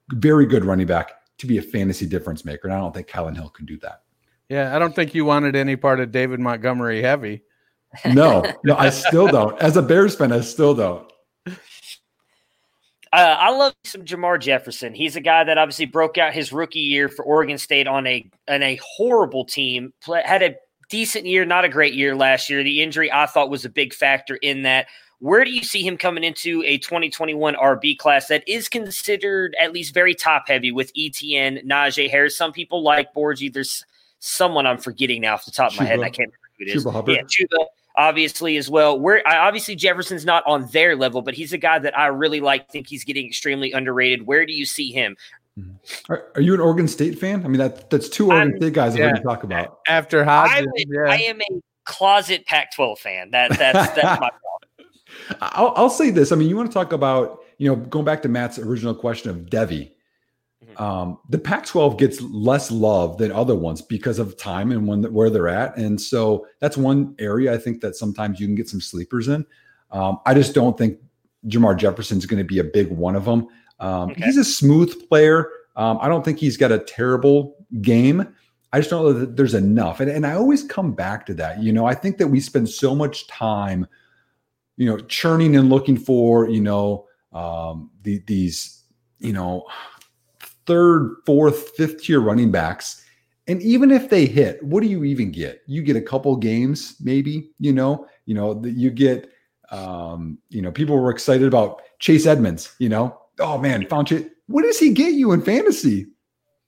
[0.10, 2.68] very good running back to be a fantasy difference maker.
[2.68, 4.04] And I don't think Kylin Hill can do that.
[4.50, 7.44] Yeah, I don't think you wanted any part of David Montgomery heavy.
[8.06, 9.60] No, no, I still don't.
[9.62, 11.10] As a Bears fan, I still don't.
[13.12, 14.94] Uh, I love some Jermar Jefferson.
[14.94, 18.30] He's a guy that obviously broke out his rookie year for Oregon State on a
[18.48, 19.94] on a horrible team.
[20.02, 20.56] Play, had a
[20.90, 22.64] decent year, not a great year last year.
[22.64, 24.88] The injury I thought was a big factor in that.
[25.18, 29.74] Where do you see him coming into a 2021 RB class that is considered at
[29.74, 32.38] least very top heavy with ETN, Najee Harris?
[32.38, 33.52] Some people like Borghi.
[33.52, 33.84] There's
[34.20, 36.00] someone I'm forgetting now off the top of my head.
[36.00, 36.86] I can't remember who it is.
[36.86, 37.16] Chuba Hubbard.
[37.16, 37.66] Yeah, Chuba
[38.00, 39.00] obviously as well.
[39.00, 42.40] Where I, obviously Jefferson's not on their level, but he's a guy that I really
[42.40, 42.70] like.
[42.72, 44.26] Think he's getting extremely underrated.
[44.26, 45.18] Where do you see him?
[46.08, 47.44] Are, are you an Oregon State fan?
[47.44, 49.08] I mean, that that's two Oregon I'm- State guys that yeah.
[49.08, 49.80] we can talk about.
[49.88, 51.12] After I'm Hodges, a- yeah.
[51.12, 53.32] I am a closet Pac-12 fan.
[53.32, 54.90] That that's that's my problem.
[55.42, 56.32] I'll, I'll say this.
[56.32, 59.30] I mean, you want to talk about, you know, going back to Matt's original question
[59.30, 59.92] of Devy.
[60.70, 60.82] Mhm.
[60.82, 65.30] Um, the Pac-12 gets less love than other ones because of time and when where
[65.30, 68.82] they're at, and so that's one area I think that sometimes you can get some
[68.82, 69.46] sleepers in.
[69.92, 71.00] Um, I just don't think
[71.48, 73.48] Jermar Jefferson's going to be a big one of them.
[73.80, 74.26] Um, Okay.
[74.26, 75.50] He's a smooth player.
[75.76, 78.28] Um, I don't think he's got a terrible game.
[78.72, 80.00] I just don't know that there's enough.
[80.00, 81.64] And, and I always come back to that.
[81.64, 83.88] You know, I think that we spend so much time,
[84.78, 88.84] you know, churning and looking for, you know, um, the, these,
[89.20, 89.66] you know,
[90.70, 93.04] third, fourth, fifth tier running backs.
[93.48, 95.64] And even if they hit, what do you even get?
[95.66, 99.32] You get a couple games, maybe, you know, you know, you get,
[99.72, 104.28] um, you know, people were excited about Chase Edmonds, you know, oh man, found Chase.
[104.46, 106.06] What does he get you in fantasy?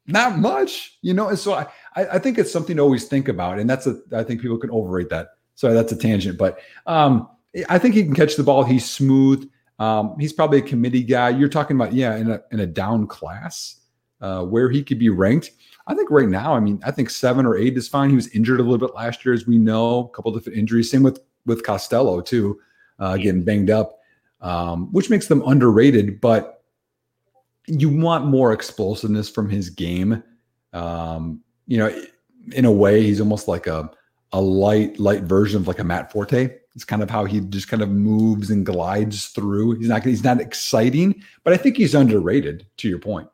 [0.07, 1.29] Not much, you know.
[1.29, 3.59] And so I, I I think it's something to always think about.
[3.59, 5.29] And that's a, I think people can overrate that.
[5.53, 7.29] Sorry, that's a tangent, but um,
[7.69, 8.63] I think he can catch the ball.
[8.63, 9.47] He's smooth.
[9.77, 11.29] Um, he's probably a committee guy.
[11.29, 13.80] You're talking about, yeah, in a in a down class
[14.21, 15.51] uh, where he could be ranked.
[15.87, 18.09] I think right now, I mean, I think seven or eight is fine.
[18.09, 20.91] He was injured a little bit last year, as we know, a couple different injuries.
[20.91, 22.59] Same with with Costello too,
[22.99, 23.99] uh, getting banged up,
[24.41, 26.21] um, which makes them underrated.
[26.21, 26.63] But
[27.67, 30.23] you want more explosiveness from his game.
[30.73, 32.03] Um, you know,
[32.53, 33.89] in a way, he's almost like a
[34.33, 36.57] a light light version of like a Matt Forte.
[36.73, 39.79] It's kind of how he just kind of moves and glides through.
[39.79, 42.65] He's not he's not exciting, but I think he's underrated.
[42.77, 43.27] To your point.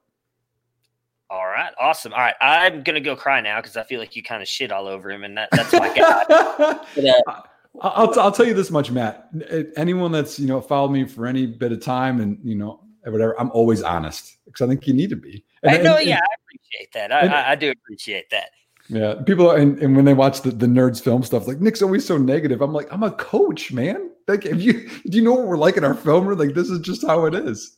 [1.68, 2.14] All right, awesome.
[2.14, 4.72] All right, I'm gonna go cry now because I feel like you kind of shit
[4.72, 6.24] all over him, and that, that's my guy.
[6.96, 7.42] But, uh,
[7.82, 9.30] I'll, I'll tell you this much, Matt.
[9.76, 13.40] Anyone that's you know followed me for any bit of time and you know whatever,
[13.40, 15.44] I'm always honest because I think you need to be.
[15.64, 17.12] And- I know, and- yeah, I appreciate that.
[17.12, 18.50] I, and- I, I do appreciate that.
[18.90, 19.16] yeah.
[19.26, 22.18] People and, and when they watch the, the nerds film stuff, like Nick's always so
[22.18, 22.62] negative.
[22.62, 24.10] I'm like, I'm a coach, man.
[24.28, 26.26] Like, if you do you know what we're like in our film?
[26.26, 27.77] We're like, this is just how it is.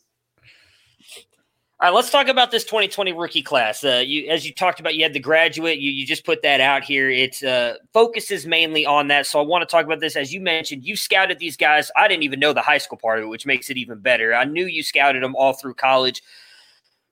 [1.81, 3.85] All right, let's talk about this 2020 rookie class.
[3.85, 5.79] Uh, you, as you talked about, you had the graduate.
[5.79, 7.09] You, you just put that out here.
[7.09, 9.25] It uh, focuses mainly on that.
[9.27, 10.17] So I want to talk about this.
[10.17, 11.89] As you mentioned, you scouted these guys.
[11.95, 14.35] I didn't even know the high school part of it, which makes it even better.
[14.35, 16.21] I knew you scouted them all through college.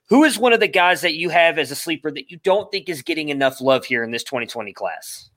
[0.10, 2.70] Who is one of the guys that you have as a sleeper that you don't
[2.70, 5.30] think is getting enough love here in this 2020 class?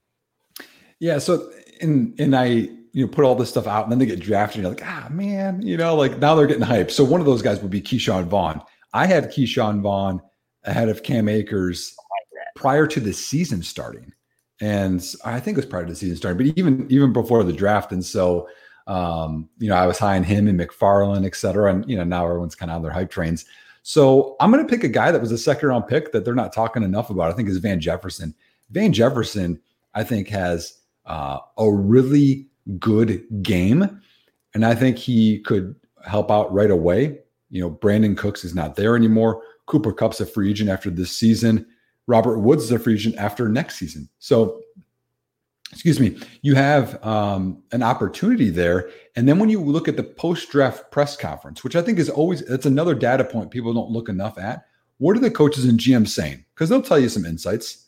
[0.99, 1.19] Yeah.
[1.19, 4.19] So and and I you know put all this stuff out, and then they get
[4.19, 4.57] drafted.
[4.57, 6.91] And you're like, ah man, you know, like now they're getting hyped.
[6.91, 8.61] So one of those guys would be Ke'Shawn Vaughn.
[8.93, 10.21] I had Ke'Shawn Vaughn
[10.65, 11.95] ahead of Cam Akers
[12.57, 14.13] prior to the season starting,
[14.61, 17.53] and I think it was prior to the season starting, but even even before the
[17.53, 17.93] draft.
[17.93, 18.49] And so,
[18.87, 21.73] um, you know, I was high on him and McFarland, et cetera.
[21.73, 23.45] And you know, now everyone's kind of on their hype trains.
[23.83, 26.35] So I'm going to pick a guy that was a second round pick that they're
[26.35, 27.31] not talking enough about.
[27.31, 28.35] I think is Van Jefferson.
[28.71, 29.59] Van Jefferson,
[29.95, 32.49] I think, has uh, a really
[32.79, 34.01] good game,
[34.55, 35.75] and I think he could
[36.05, 37.21] help out right away.
[37.51, 39.43] You know, Brandin Cooks is not there anymore.
[39.67, 41.67] Cooper Kupp's a free agent after this season.
[42.07, 44.09] Robert Woods is a free agent after next season.
[44.19, 44.63] So,
[45.73, 48.91] excuse me, you have um, an opportunity there.
[49.15, 52.11] And then when you look at the post draft press conference, which I think is
[52.11, 54.65] always that's another data point people don't look enough at.
[54.99, 56.45] What are the coaches and GMs saying?
[56.55, 57.87] Because they'll tell you some insights.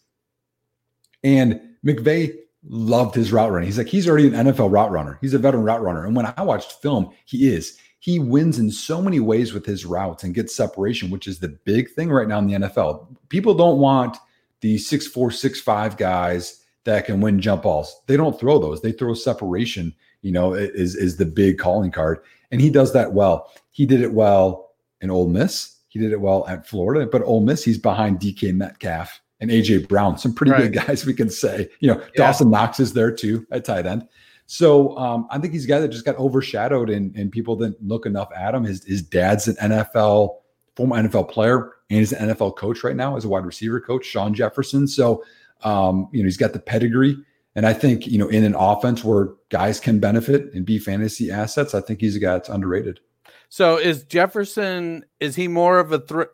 [1.22, 2.34] And McVay
[2.68, 3.66] loved his route running.
[3.66, 5.18] He's like, he's already an NFL route runner.
[5.20, 6.06] He's a veteran route runner.
[6.06, 7.76] And when I watched film, he is.
[8.02, 11.50] He wins in so many ways with his routes and gets separation, which is the
[11.64, 13.06] big thing right now in the NFL.
[13.28, 14.16] People don't want
[14.60, 18.02] the six four, six five guys that can win jump balls.
[18.08, 18.82] They don't throw those.
[18.82, 22.18] They throw separation, you know, is, is the big calling card.
[22.50, 23.52] And he does that well.
[23.70, 25.76] He did it well in Ole Miss.
[25.88, 29.86] He did it well at Florida, but Ole Miss, he's behind DK Metcalf and AJ
[29.86, 30.72] Brown, some pretty Right.
[30.72, 31.68] good guys we can say.
[31.78, 32.08] You know, Yeah.
[32.16, 34.08] Dawson Knox is there too at tight end.
[34.52, 37.82] So um, I think he's a guy that just got overshadowed and, and people didn't
[37.82, 38.64] look enough at him.
[38.64, 40.40] His, his dad's an NFL,
[40.76, 44.04] former NFL player, and he's an NFL coach right now as a wide receiver coach,
[44.04, 44.86] Shawn Jefferson.
[44.86, 45.24] So,
[45.62, 47.16] um, you know, he's got the pedigree.
[47.56, 51.30] And I think, you know, in an offense where guys can benefit and be fantasy
[51.30, 53.00] assets, I think he's a guy that's underrated.
[53.48, 55.06] So is Jefferson?
[55.18, 56.28] Is he more of a threat?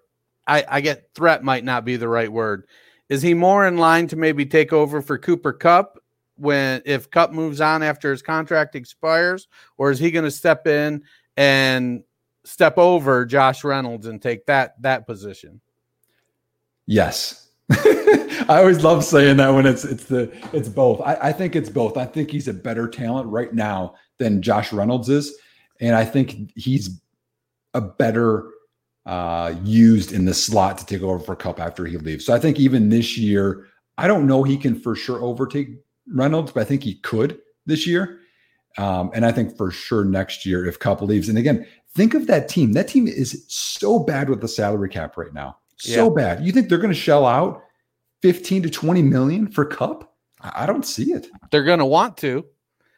[0.44, 2.64] I, I get threat might not be the right word.
[3.08, 6.00] Is he more in line to maybe take over for Cooper Kupp
[6.38, 10.66] when if Kupp moves on after his contract expires, or is he going to step
[10.66, 11.02] in
[11.36, 12.02] and
[12.44, 15.60] step over Josh Reynolds and take that that position?
[16.86, 17.50] Yes.
[17.70, 21.02] I always love saying that when it's it's the it's both.
[21.02, 21.96] I, I think it's both.
[21.98, 25.36] I think he's a better talent right now than Josh Reynolds is,
[25.80, 27.00] and I think he's
[27.74, 28.48] a better
[29.04, 32.24] uh, used in the slot to take over for Kupp after he leaves.
[32.24, 33.66] So I think even this year,
[33.98, 35.68] I don't know he can for sure overtake
[36.12, 38.20] Reynolds, but I think he could this year.
[38.76, 41.28] Um, and I think for sure next year if Kupp leaves.
[41.28, 42.72] And again, think of that team.
[42.72, 45.58] That team is so bad with the salary cap right now.
[45.78, 46.34] So yeah.
[46.34, 46.44] bad.
[46.44, 47.62] You think they're going to shell out
[48.22, 50.12] 15 to 20 million for Kupp?
[50.40, 51.26] I don't see it.
[51.50, 52.44] They're going to want to.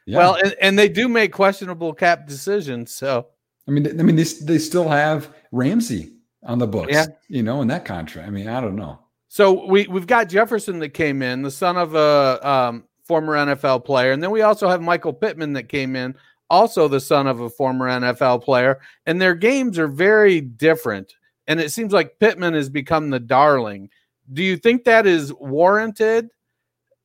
[0.05, 0.17] Yeah.
[0.17, 2.91] Well, and, and, they do make questionable cap decisions.
[2.91, 3.27] So,
[3.67, 6.11] I mean, I mean, they, they still have Ramsey
[6.43, 7.05] on the books, yeah.
[7.27, 8.27] you know, in that contract.
[8.27, 8.99] I mean, I don't know.
[9.27, 13.83] So we we've got Jefferson that came in, the son of a um, former NFL
[13.83, 16.15] player, and then we also have Michael Pittman that came in,
[16.49, 21.13] also the son of a former NFL player, and their games are very different.
[21.45, 23.89] And it seems like Pittman has become the darling.
[24.31, 26.29] Do you think that is warranted?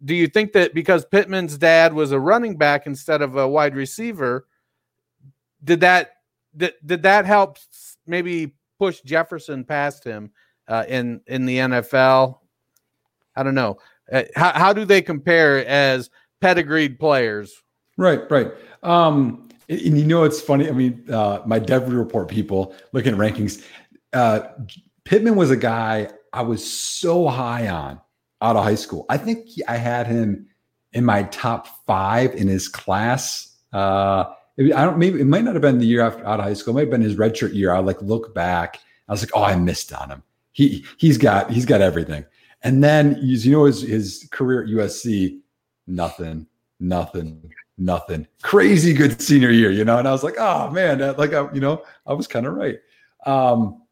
[0.05, 3.75] Do you think that because Pittman's dad was a running back instead of a wide
[3.75, 4.47] receiver,
[5.65, 6.13] did that
[6.57, 7.59] did, did that help
[8.07, 10.31] maybe push Jefferson past him
[10.69, 12.39] uh, in in the NFL?
[13.35, 13.79] I don't know.
[14.11, 17.63] Uh, how how do they compare as pedigreed players?
[17.97, 18.53] Right, right.
[18.83, 20.69] Um, and you know it's funny.
[20.69, 23.65] I mean, uh, my Dev report people looking at rankings.
[24.13, 24.41] Uh,
[25.05, 28.01] Pittman was a guy I was so high on
[28.43, 29.07] out of high school.
[29.09, 30.47] I think I had him
[30.93, 33.57] in my top five in his class.
[33.73, 34.25] Uh,
[34.59, 36.73] I don't maybe it might not have been the year after out of high school.
[36.73, 37.75] It might have been his redshirt year.
[37.75, 38.81] I like look back.
[39.09, 40.23] I was like, oh, I missed on him.
[40.53, 42.25] He he's got he's got everything.
[42.67, 45.39] And then you know his his career at USC,
[45.87, 46.47] nothing,
[46.81, 48.27] nothing, nothing.
[48.43, 49.99] Crazy good senior year, you know.
[49.99, 52.79] And I was like, oh man, like I, you know, I was kind of right.
[53.25, 53.83] Um,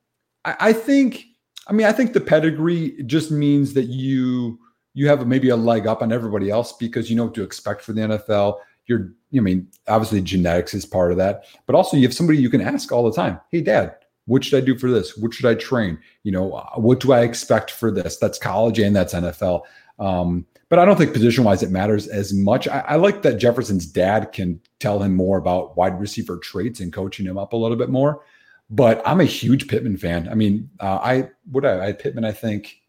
[0.44, 1.26] I, I think.
[1.66, 4.58] I mean, I think the pedigree just means that you
[4.92, 7.80] you have maybe a leg up on everybody else because you know what to expect
[7.80, 12.04] for the NFL you're I mean, obviously genetics is part of that, but also you
[12.04, 13.40] have somebody you can ask all the time.
[13.50, 15.16] Hey, Dad, what should I do for this?
[15.16, 15.98] What should I train?
[16.22, 18.16] You know, uh, what do I expect for this?
[18.16, 19.62] That's college and that's NFL.
[19.98, 22.66] Um, but I don't think position wise it matters as much.
[22.66, 26.92] I, I, like that Jefferson's dad can tell him more about wide receiver traits and
[26.92, 28.24] coaching him up a little bit more.
[28.70, 30.28] But I'm a huge Pittman fan.
[30.28, 32.80] I mean, uh, I what I, I Pittman, I think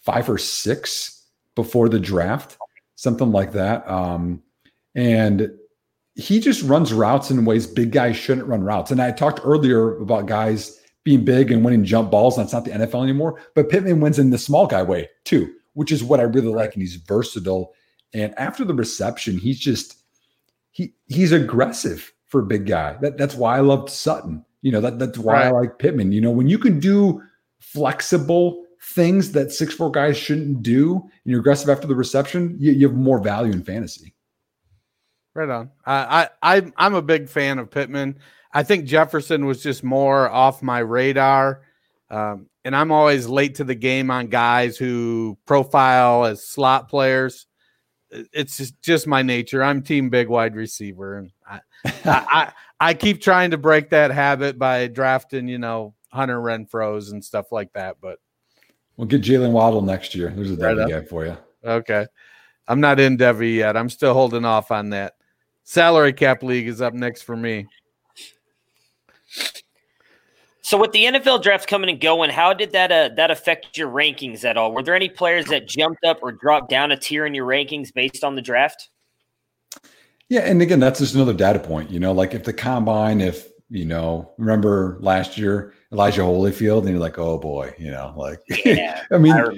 [0.00, 2.56] five or six before the draft,
[2.94, 3.88] something like that.
[3.90, 4.42] Um,
[4.94, 5.50] and
[6.16, 8.90] he just runs routes in ways big guys shouldn't run routes.
[8.90, 12.36] And I talked earlier about guys being big and winning jump balls.
[12.36, 13.40] That's not the NFL anymore.
[13.54, 16.72] But Pittman wins in the small guy way too, which is what I really like.
[16.72, 17.74] And he's versatile.
[18.14, 20.02] And after the reception, he's just
[20.70, 22.96] he he's aggressive for a big guy.
[23.02, 24.44] That that's why I loved Sutton.
[24.62, 25.46] You know, that that's why right.
[25.46, 26.12] I like Pittman.
[26.12, 27.22] You know, when you can do
[27.60, 32.72] flexible things that six four guys shouldn't do, and you're aggressive after the reception, you,
[32.72, 34.14] you have more value in fantasy.
[35.36, 35.70] Right on.
[35.84, 38.18] I, I I'm a big fan of Pittman.
[38.54, 41.60] I think Jefferson was just more off my radar.
[42.08, 47.46] Um, and I'm always late to the game on guys who profile as slot players.
[48.10, 49.62] It's just, just my nature.
[49.62, 54.10] I'm team big wide receiver, and I, I, I, I keep trying to break that
[54.10, 57.96] habit by drafting, you know, Hunter Renfrow's and stuff like that.
[58.00, 58.20] But
[58.96, 60.32] we'll get Jaylen Waddle next year.
[60.34, 61.36] There's a right guy for you.
[61.62, 62.06] Okay,
[62.68, 63.76] I'm not in Devy yet.
[63.76, 65.15] I'm still holding off on that.
[65.66, 67.66] Salary cap league is up next for me.
[70.62, 73.90] So with the NFL draft coming and going, how did that uh, that affect your
[73.90, 74.72] rankings at all?
[74.72, 77.92] Were there any players that jumped up or dropped down a tier in your rankings
[77.92, 78.90] based on the draft?
[80.28, 81.90] Yeah, and again, that's just another data point.
[81.90, 86.90] You know, like if the combine, if you know, remember last year Elijah Holyfield, and
[86.90, 89.48] you're like, oh boy, you know, like yeah, I mean, I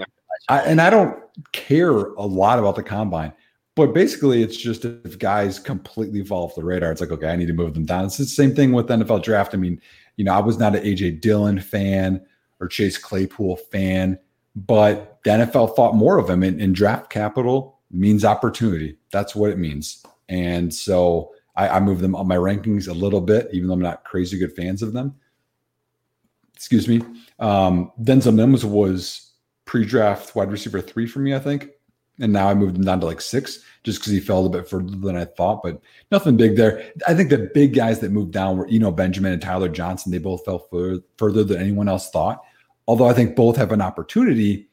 [0.48, 3.34] I, and I don't care a lot about the combine.
[3.78, 7.36] But basically, it's just if guys completely fall off the radar, it's like, okay, I
[7.36, 8.06] need to move them down.
[8.06, 9.54] It's the same thing with NFL draft.
[9.54, 9.80] I mean,
[10.16, 12.20] you know, I was not an AJ Dillon fan
[12.58, 14.18] or Chase Claypool fan,
[14.56, 16.42] but the NFL thought more of him.
[16.42, 18.98] And, and draft capital means opportunity.
[19.12, 20.04] That's what it means.
[20.28, 23.80] And so I, I moved them on my rankings a little bit, even though I'm
[23.80, 25.14] not crazy good fans of them.
[26.56, 27.00] Excuse me.
[27.38, 29.34] Um, Denzel Mims was
[29.66, 31.68] pre-draft wide receiver three for me, I think.
[32.20, 34.68] And now I moved him down to like six just because he fell a bit
[34.68, 36.92] further than I thought, but nothing big there.
[37.06, 40.10] I think the big guys that moved down were Eno Benjamin and Tyler Johnson.
[40.10, 42.42] They both fell fur- further than anyone else thought.
[42.86, 44.68] Although I think both have an opportunity,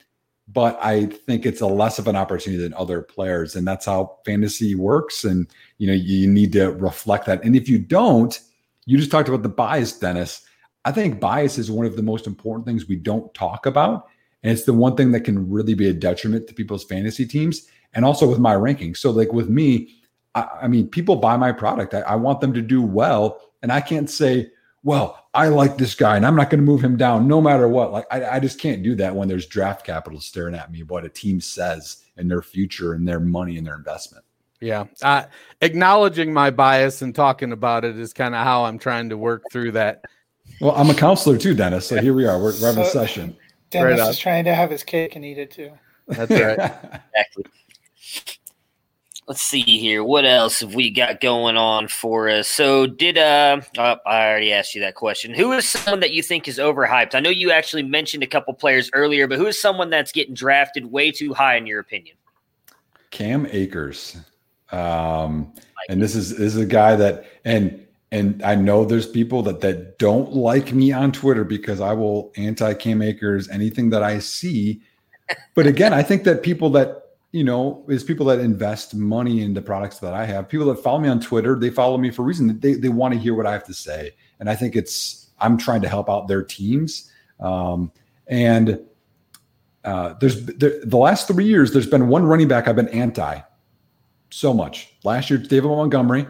[0.47, 4.19] but I think it's a less of an opportunity than other players, and that's how
[4.25, 5.23] fantasy works.
[5.23, 7.43] And you know, you need to reflect that.
[7.43, 8.39] And if you don't,
[8.85, 10.43] you just talked about the bias, Dennis.
[10.85, 14.07] I think bias is one of the most important things we don't talk about.
[14.45, 17.67] And it's the one thing that can really be a detriment to people's fantasy teams
[17.95, 18.97] and also with my rankings.
[18.97, 19.95] So, like with me,
[20.35, 21.95] I, I mean, people buy my product.
[21.95, 23.41] I, I, want them to do well.
[23.63, 24.51] And I can't say,
[24.83, 27.67] well, I like this guy and I'm not going to move him down no matter
[27.67, 27.91] what.
[27.91, 31.05] Like, I, I just can't do that when there's draft capital staring at me, what
[31.05, 34.25] a team says and their future and their money and their investment.
[34.61, 34.85] Yeah.
[35.01, 35.23] Uh,
[35.59, 39.41] acknowledging my bias and talking about it is kind of how I'm trying to work
[39.51, 40.05] through that.
[40.61, 41.87] Well, I'm a counselor too, Dennis.
[41.87, 42.37] So here we are.
[42.37, 43.35] We're, we're having a session.
[43.75, 45.71] Dennis right is trying to have his cake and eat it too.
[46.07, 46.59] That's right.
[47.13, 47.45] exactly.
[49.27, 50.03] Let's see here.
[50.03, 52.47] What else have we got going on for us?
[52.47, 55.33] So, did uh, oh, I already asked you that question.
[55.33, 57.15] Who is someone that you think is overhyped?
[57.15, 60.35] I know you actually mentioned a couple players earlier, but who is someone that's getting
[60.35, 62.17] drafted way too high in your opinion?
[63.09, 64.17] Cam Akers.
[64.71, 65.53] Um,
[65.89, 67.84] and this is this is a guy that and
[68.15, 72.31] and I know there's people that that don't like me on Twitter because I will
[72.37, 74.81] anti Cam Akers anything that I see.
[75.55, 79.59] But again, I think that people that you know is people that invest money into
[79.59, 80.47] products that I have.
[80.47, 82.59] People that follow me on Twitter, they follow me for a reason.
[82.59, 85.57] They they want to hear what I have to say, and I think it's I'm
[85.57, 87.11] trying to help out their teams.
[87.39, 87.91] Um,
[88.27, 88.79] and
[89.83, 93.39] uh, there's there, the last three years, there's been one running back I've been anti
[94.29, 94.93] so much.
[95.03, 96.27] Last year, David Montgomery.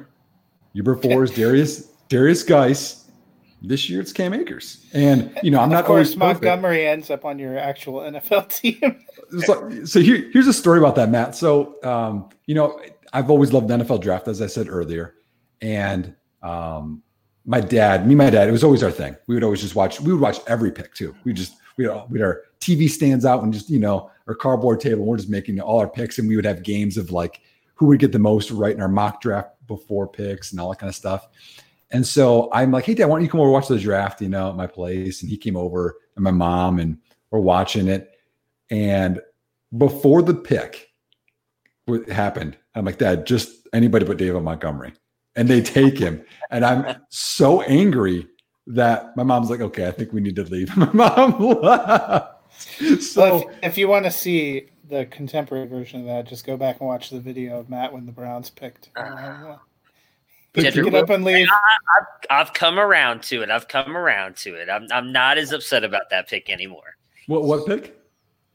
[0.76, 3.05] Year before is Derrius Derrius Guice.
[3.61, 5.80] This year it's Cam Akers, and you know I'm not.
[5.80, 9.05] Of course, Montgomery ends up on your actual NFL team.
[9.45, 11.34] so, so here, here's a story about that, Matt.
[11.34, 12.78] So um, you know
[13.13, 15.15] I've always loved the NFL draft, as I said earlier,
[15.61, 16.13] and
[16.43, 17.01] um,
[17.45, 19.15] my dad, me, my dad, it was always our thing.
[19.28, 20.01] We would always just watch.
[20.01, 21.15] We would watch every pick too.
[21.23, 24.36] We just we had, we had our TV stands out and just you know our
[24.36, 25.05] cardboard table.
[25.05, 27.39] We're just making all our picks, and we would have games of like
[27.76, 30.80] who would get the most right in our mock draft before picks and all that
[30.80, 31.28] kind of stuff.
[31.91, 34.30] And so I'm like, hey, dad, why don't you come over watch the draft, you
[34.30, 35.22] know, at my place?
[35.22, 36.97] And he came over and my mom and
[37.32, 38.11] we're watching it.
[38.70, 39.22] And
[39.78, 40.89] before the pick
[42.11, 44.93] happened, I'm like, dad, just anybody but David Montgomery.
[45.36, 46.24] And they take him.
[46.49, 48.28] And I'm so angry
[48.68, 50.76] that my mom's like, okay, I think we need to leave.
[50.78, 52.32] My mom left.
[53.01, 56.58] So well, if, if you want to see the contemporary version of that, just go
[56.58, 58.90] back and watch the video of Matt when the Browns picked.
[58.96, 59.58] Uh,
[60.54, 61.48] pick it up and leave.
[62.30, 63.50] I, have come around to it.
[63.50, 64.70] I've come around to it.
[64.70, 66.98] I'm I'm not as upset about that pick anymore.
[67.28, 68.00] What what pick?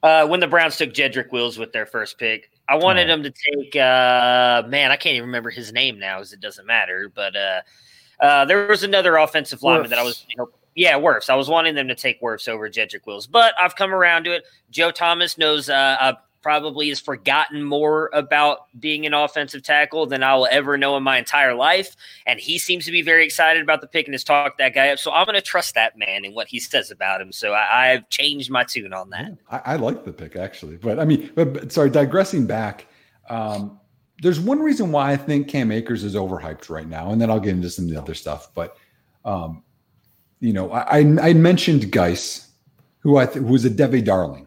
[0.02, 3.16] Uh, when the Browns took Jedrick Wills with their first pick, I wanted oh.
[3.16, 3.76] them to take.
[3.76, 7.10] Uh, man, I can't even remember his name now, as it doesn't matter.
[7.14, 7.60] But uh,
[8.20, 10.24] uh, there was another offensive lineman that I was.
[10.28, 10.50] You know,
[10.80, 11.28] yeah, Wirfs.
[11.28, 14.32] I was wanting them to take Wirfs over Jedrick Wills, but I've come around to
[14.32, 14.44] it.
[14.70, 20.22] Joe Thomas knows uh, uh, probably has forgotten more about being an offensive tackle than
[20.22, 21.96] I will ever know in my entire life.
[22.24, 24.88] And he seems to be very excited about the pick and has talked that guy
[24.88, 24.98] up.
[24.98, 27.30] So I'm going to trust that man and what he says about him.
[27.30, 29.36] So I, have changed my tune on that.
[29.50, 32.86] I, I, like the pick actually, but I mean, but, but sorry, digressing back.
[33.28, 33.78] Um,
[34.22, 37.38] there's one reason why I think Cam Akers is overhyped right now, and then I'll
[37.38, 38.48] get into some of the other stuff.
[38.54, 38.78] But
[39.26, 39.62] um,
[40.40, 42.48] you know, I, I mentioned Guice,
[43.00, 44.46] who I th- who was a Devy darling,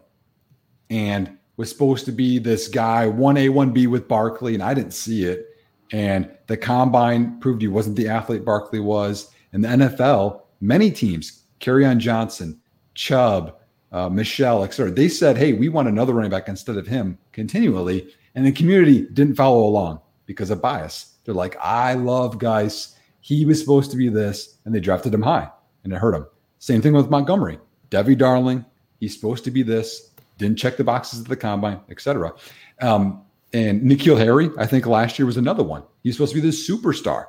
[0.90, 4.74] and was supposed to be this guy one A one B with Barkley, and I
[4.74, 5.46] didn't see it.
[5.92, 9.30] And the combine proved he wasn't the athlete Barkley was.
[9.52, 12.60] And the NFL, many teams, on Johnson,
[12.94, 13.54] Chubb,
[13.92, 14.92] uh, Michel, etc.
[14.92, 19.06] They said, "Hey, we want another running back instead of him continually," and the community
[19.12, 21.14] didn't follow along because of bias.
[21.24, 22.96] They're like, "I love Guice.
[23.20, 25.50] He was supposed to be this," and they drafted him high
[25.84, 26.26] and it hurt him.
[26.58, 27.58] Same thing with Montgomery.
[27.90, 28.64] Devy Darling,
[29.00, 32.32] he's supposed to be this, didn't check the boxes at the combine, etc.
[32.80, 33.22] Um,
[33.52, 35.84] and N'Keal Harry, I think last year was another one.
[36.02, 37.26] He's supposed to be this superstar.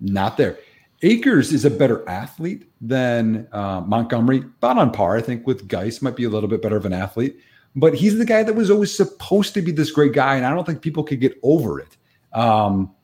[0.00, 0.58] Not there.
[1.02, 6.00] Akers is a better athlete than uh, Montgomery, about on par, I think, with Guice,
[6.00, 7.38] might be a little bit better of an athlete.
[7.74, 10.54] But he's the guy that was always supposed to be this great guy, and I
[10.54, 11.96] don't think people could get over it.
[12.32, 12.94] Um,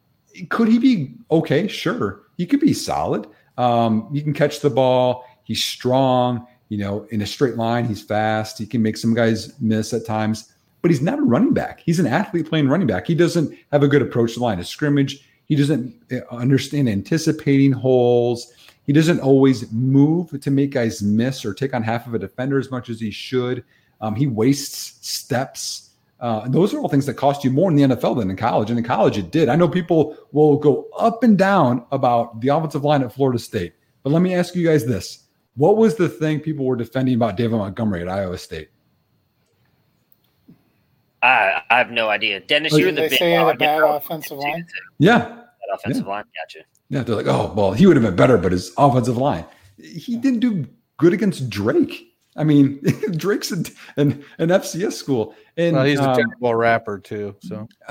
[0.49, 1.67] could he be okay?
[1.67, 2.23] Sure.
[2.37, 3.27] He could be solid.
[3.59, 5.27] Um, he can catch the ball.
[5.45, 6.47] He's strong.
[6.71, 8.59] You know, in a straight line, he's fast.
[8.59, 10.53] He can make some guys miss at times,
[10.83, 11.81] but he's not a running back.
[11.81, 13.07] He's an athlete playing running back.
[13.07, 15.27] He doesn't have a good approach to the line of scrimmage.
[15.47, 18.53] He doesn't uh, understand anticipating holes.
[18.87, 22.59] He doesn't always move to make guys miss or take on half of a defender
[22.59, 23.65] as much as he should.
[24.01, 25.88] Um, he wastes steps.
[26.21, 28.71] Uh, those are all things that cost you more in the NFL than in college.
[28.71, 29.49] And in college, it did.
[29.49, 33.75] I know people will go up and down about the offensive line at Florida State.
[34.03, 37.37] But let me ask you guys this What was the thing people were defending about
[37.37, 38.69] David Montgomery at Iowa State?
[41.23, 42.41] I, I have no idea.
[42.41, 43.59] Dennis, Well, you're the They big say he had a dog.
[43.59, 44.67] bad offensive line.
[44.99, 45.19] Yeah.
[45.19, 45.45] Bad
[45.75, 46.25] offensive line.
[46.37, 46.65] Gotcha.
[46.91, 47.03] Yeah.
[47.03, 49.45] They're like, oh, well, he would have been better, but his offensive line.
[49.81, 50.67] He didn't do
[50.97, 52.08] good against Drake.
[52.39, 52.81] I mean,
[53.17, 53.67] Drake's an,
[53.97, 55.35] an, an FCS school.
[55.57, 57.35] And Well, he's a um, terrible rapper too.
[57.41, 57.69] So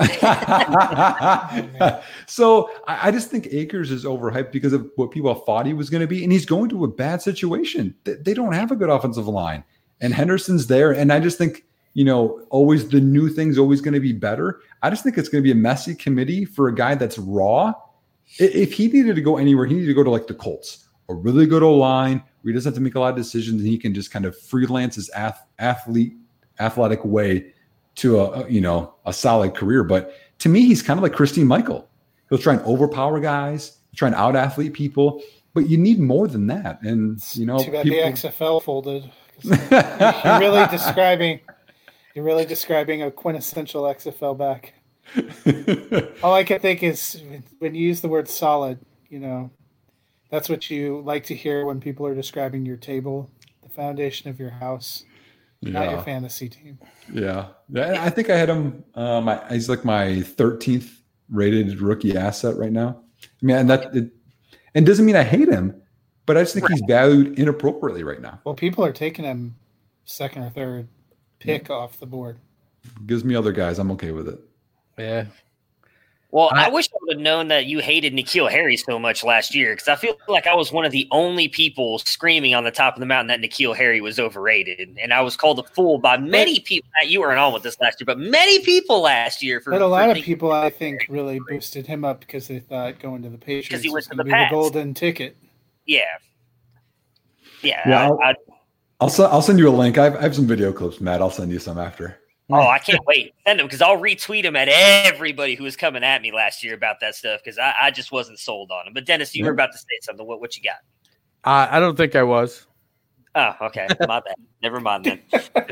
[2.26, 5.90] so I, I just think Akers is overhyped because of what people thought he was
[5.90, 7.94] going to be, and he's going to a bad situation.
[8.04, 9.62] They, they don't have a good offensive line,
[10.00, 13.94] and Henderson's there, and I just think you know always the new thing's always going
[13.94, 14.60] to be better.
[14.82, 17.74] I just think it's going to be a messy committee for a guy that's raw.
[18.38, 21.14] If he needed to go anywhere, he needed to go to like the Colts, a
[21.14, 23.68] really good O line where he doesn't have to make a lot of decisions, and
[23.68, 26.14] he can just kind of freelance his ath- athlete
[26.60, 27.52] athletic way
[27.96, 29.84] to a a, you know a solid career.
[29.84, 31.88] But to me, he's kind of like Christine Michael.
[32.28, 35.22] He'll try and overpower guys, try and out athlete people,
[35.54, 36.80] but you need more than that.
[36.82, 39.10] And you know, Too bad people- the XFL folded.
[39.42, 41.40] You're really describing.
[42.14, 44.74] You're really describing a quintessential XFL back.
[46.22, 47.22] All I can think is
[47.60, 48.78] when you use the word solid,
[49.08, 49.50] you know,
[50.30, 53.30] that's what you like to hear when people are describing your table,
[53.62, 55.04] the foundation of your house,
[55.62, 55.90] not Yeah.
[55.92, 56.78] your fantasy team.
[57.12, 58.84] Yeah, Yeah, I think I had him.
[58.94, 63.02] Uh, my he's like my thirteenth rated rookie asset right now.
[63.22, 64.10] I mean, and that it,
[64.74, 65.80] and doesn't mean I hate him,
[66.26, 68.40] but I just think he's valued inappropriately right now.
[68.44, 69.56] Well, people are taking him
[70.04, 70.88] second or third
[71.40, 72.38] pick off the board.
[73.06, 74.38] Gives me other guys, I'm okay with it.
[74.98, 75.24] yeah,
[76.30, 79.54] Well, I, wish I would have known that you hated N'Keal Harry so much last
[79.54, 82.70] year because I feel like I was one of the only people screaming on the
[82.70, 85.96] top of the mountain that N'Keal Harry was overrated, and I was called a fool
[85.98, 86.90] by many people.
[87.00, 89.76] That you weren't on with this last year, but many people last year for But
[89.80, 92.98] a for lot of thinking- people, I think, really boosted him up because they thought
[92.98, 95.34] going to the Patriots he went was to going to the be the golden ticket.
[95.86, 96.00] Yeah,
[97.62, 97.88] yeah.
[97.88, 98.34] Yeah, I- I'll- I-
[99.00, 99.96] I'll send I'll send you a link.
[99.96, 101.22] I've, I have some video clips, Matt.
[101.22, 102.18] I'll send you some after.
[102.50, 103.34] Oh, I can't wait.
[103.46, 106.74] Send them because I'll retweet them at everybody who was coming at me last year
[106.74, 108.94] about that stuff because I, I just wasn't sold on them.
[108.94, 110.26] But Dennis, you were about to say something.
[110.26, 110.78] What what you got?
[111.44, 112.66] I, I don't think I was.
[113.34, 113.86] Oh, okay.
[114.00, 114.34] My bad.
[114.62, 115.20] Never mind then.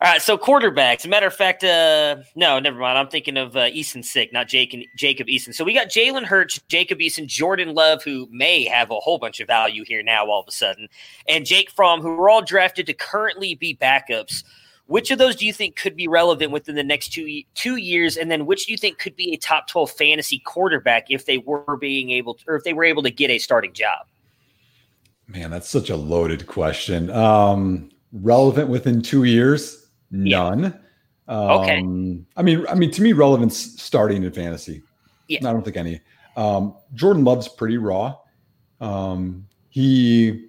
[0.00, 1.08] All right, so quarterbacks.
[1.08, 2.96] Matter of fact, uh, no, never mind.
[2.96, 5.52] I'm thinking of uh, Easton Stick, not Jake and Jacob Eason.
[5.52, 9.40] So we got Jalen Hurts, Jacob Eason, Jordan Love, who may have a whole bunch
[9.40, 10.86] of value here now all of a sudden,
[11.28, 14.44] and Jake Fromm, who were all drafted to currently be backups.
[14.88, 18.16] Which of those do you think could be relevant within the next two two years,
[18.16, 21.38] and then which do you think could be a top twelve fantasy quarterback if they
[21.38, 24.06] were being able to, or if they were able to get a starting job?
[25.26, 27.10] Man, that's such a loaded question.
[27.10, 29.90] Um, relevant within two years?
[30.10, 30.64] None.
[31.28, 31.78] Um, Okay.
[32.36, 34.82] I mean, I mean, to me, relevance starting in fantasy.
[35.28, 35.40] Yeah.
[35.40, 36.00] I don't think any.
[36.34, 38.16] Um, Jordan Love's pretty raw.
[38.80, 40.47] Um, he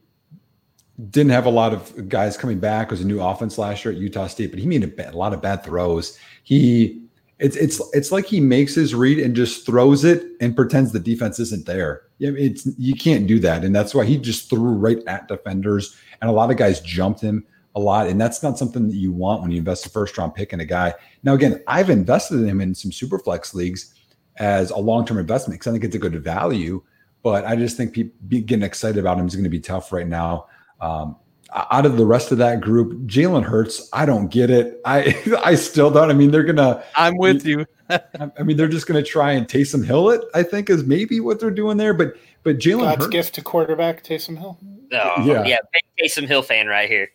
[1.09, 2.91] didn't have a lot of guys coming back.
[2.91, 5.17] Was a new offense last year at Utah State, but he made a, ba- a
[5.17, 6.17] lot of bad throws.
[6.43, 7.01] He
[7.39, 10.99] it's it's it's like he makes his read and just throws it and pretends the
[10.99, 12.03] defense isn't there.
[12.19, 16.29] It's you can't do that, and that's why he just threw right at defenders, and
[16.29, 17.45] a lot of guys jumped him
[17.75, 20.35] a lot, and that's not something that you want when you invest a first round
[20.35, 20.93] pick in a guy.
[21.23, 23.93] Now, again, I've invested in him in some super flex leagues
[24.37, 26.83] as a long term investment because I think it's a good value,
[27.23, 30.07] but I just think people getting excited about him is going to be tough right
[30.07, 30.47] now.
[30.81, 31.15] Um,
[31.53, 34.79] out of the rest of that group, Jalen Hurts, I don't get it.
[34.85, 36.09] I I still don't.
[36.09, 36.83] I mean, they're gonna.
[36.95, 37.65] I'm with you.
[37.89, 38.01] I
[38.37, 40.21] I mean, they're just gonna try and Taysom Hill it.
[40.35, 41.93] I think is maybe what they're doing there.
[41.93, 42.13] But
[42.43, 44.57] but Jalen God's Hurts, gift to quarterback Taysom Hill.
[44.93, 45.43] Oh, Yeah.
[45.45, 47.09] yeah, big Taysom Hill fan right here.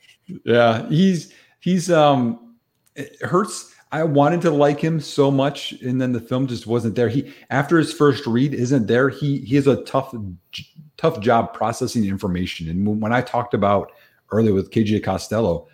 [0.44, 2.56] yeah, he's he's um
[3.22, 3.70] hurts.
[3.92, 7.08] I wanted to like him so much, and then the film just wasn't there.
[7.08, 9.08] He after his first read isn't there.
[9.08, 10.12] He he has a tough
[11.04, 12.66] tough job processing information.
[12.70, 13.92] And when, I talked about
[14.32, 15.68] earlier with KJ Costello,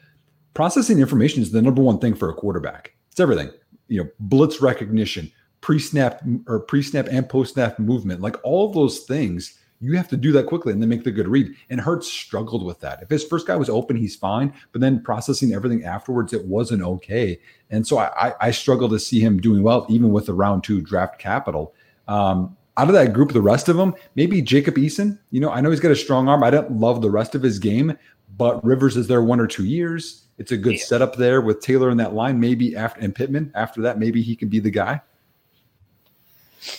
[0.55, 2.95] processing information is the number one thing for a quarterback.
[3.13, 3.51] It's everything.
[3.87, 9.57] You know, blitz recognition, pre-snap or pre-snap and post-snap movement, like all of those things.
[9.79, 11.55] You have to do that quickly and then make the good read.
[11.71, 13.01] And Hurts struggled with that.
[13.01, 14.53] If his first guy was open, he's fine.
[14.73, 17.39] But then processing everything afterwards, it wasn't okay.
[17.71, 20.65] And so I, I, I struggle to see him doing well, even with the round
[20.65, 21.73] two draft capital.
[22.09, 25.19] Um, out of that group, the rest of them, maybe Jacob Eason.
[25.31, 26.43] You know, I know he's got a strong arm.
[26.43, 27.97] I don't love the rest of his game,
[28.37, 30.25] but Rivers is there one or two years.
[30.39, 30.85] It's a good Yeah.
[30.85, 32.41] setup there with Taylor in that line.
[32.41, 35.01] Maybe after and Pittman after that, maybe he can be the guy.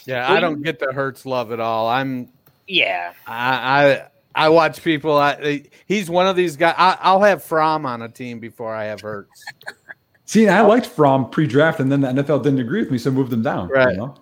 [0.05, 1.87] Yeah, I don't get the Hurts love at all.
[1.87, 2.29] I'm
[2.67, 5.17] Yeah, I I, I watch people.
[5.17, 6.75] I, he's one of these guys.
[6.77, 9.43] I, I'll have Fromm on a team before I have Hurts.
[10.25, 13.33] See, I liked Fromm pre-draft, and then the NFL didn't agree with me, so moved
[13.33, 13.67] him down.
[13.67, 13.91] Right.
[13.91, 14.15] You know?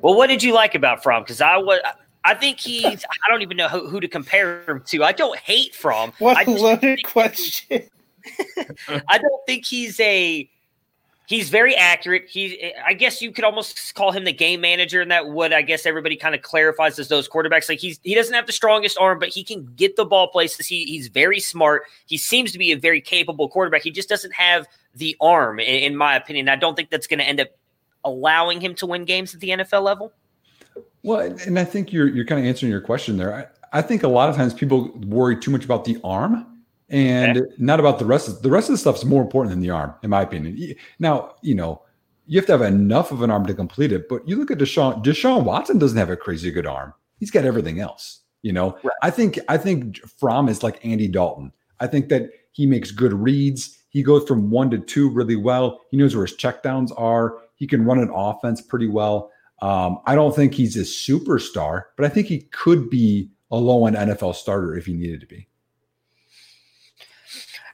[0.00, 1.22] Well, what did you like about Fromm?
[1.22, 1.80] Because I was.
[2.24, 3.04] I think he's.
[3.04, 5.04] I don't even know who, who to compare him to.
[5.04, 6.12] I don't hate Fromm.
[6.18, 7.88] What a loaded question.
[9.08, 10.48] I don't think he's a.
[11.26, 12.28] He's very accurate.
[12.28, 15.62] He, I guess you could almost call him the game manager, and that would, I
[15.62, 17.68] guess, everybody kind of clarifies as those quarterbacks.
[17.68, 20.66] Like he's, he doesn't have the strongest arm, but he can get the ball places.
[20.66, 21.84] He, he's very smart.
[22.06, 23.82] He seems to be a very capable quarterback.
[23.82, 26.50] He just doesn't have the arm, in, in my opinion.
[26.50, 27.48] I don't think that's going to end up
[28.04, 30.12] allowing him to win games at the NFL level.
[31.02, 33.34] Well, and I think you're you're kind of answering your question there.
[33.34, 36.46] I, I think a lot of times people worry too much about the arm
[36.90, 37.50] and Okay.
[37.58, 39.70] not about the rest of the rest of the stuff is more important than the
[39.70, 40.74] arm, in my opinion.
[40.98, 41.82] Now, you know,
[42.26, 44.58] you have to have enough of an arm to complete it, but you look at
[44.58, 46.92] Deshaun Deshaun Watson doesn't have a crazy good arm.
[47.18, 48.20] He's got everything else.
[48.42, 48.94] You know, Right.
[49.02, 51.52] I think I think Fromm is like Andy Dalton.
[51.80, 53.78] I think that he makes good reads.
[53.88, 55.80] He goes from one to two really well.
[55.90, 57.38] He knows where his checkdowns are.
[57.62, 59.30] He can run an offense pretty well.
[59.60, 63.86] Um, I don't think he's a superstar, but I think he could be a low
[63.86, 65.46] end NFL starter if he needed to be.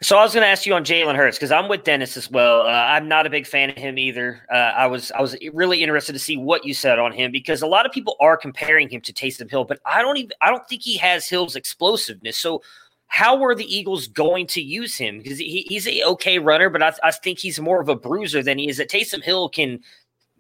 [0.02, 2.30] So I was going to ask you on Jalen Hurts because I'm with Dennis as
[2.30, 2.66] well.
[2.66, 4.46] Uh, I'm not a big fan of him either.
[4.52, 7.62] Uh, I was I was really interested to see what you said on him because
[7.62, 10.50] a lot of people are comparing him to Taysom Hill, but I don't even I
[10.50, 12.36] don't think he has Hill's explosiveness.
[12.36, 12.60] So
[13.08, 15.18] how are the Eagles going to use him?
[15.18, 18.42] Because he, he's a okay runner, but I, I think he's more of a bruiser
[18.42, 18.76] than he is.
[18.76, 19.80] That Taysom Hill can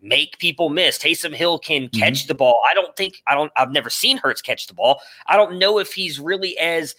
[0.00, 0.98] make people miss.
[0.98, 1.98] Taysom Hill can mm-hmm.
[1.98, 2.62] catch the ball.
[2.70, 5.00] I don't think I don't I've never seen Hurts catch the ball.
[5.26, 6.94] I don't know if he's really as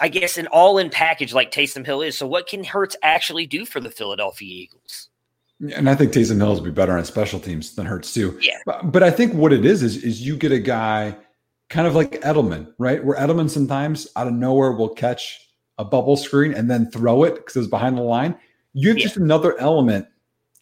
[0.00, 2.18] I guess an all-in package like Taysom Hill is.
[2.18, 5.08] So what can Hurts actually do for the Philadelphia Eagles?
[5.72, 8.36] And I think Taysom Hill will be better on special teams than Hurts too.
[8.42, 8.58] Yeah.
[8.66, 11.16] But, but I think what it is is is you get a guy
[11.74, 13.04] kind of like Edelman, right?
[13.04, 15.40] Where Edelman sometimes out of nowhere will catch
[15.76, 18.36] a bubble screen and then throw it because it was behind the line.
[18.74, 19.02] You have Yeah.
[19.02, 20.06] just another element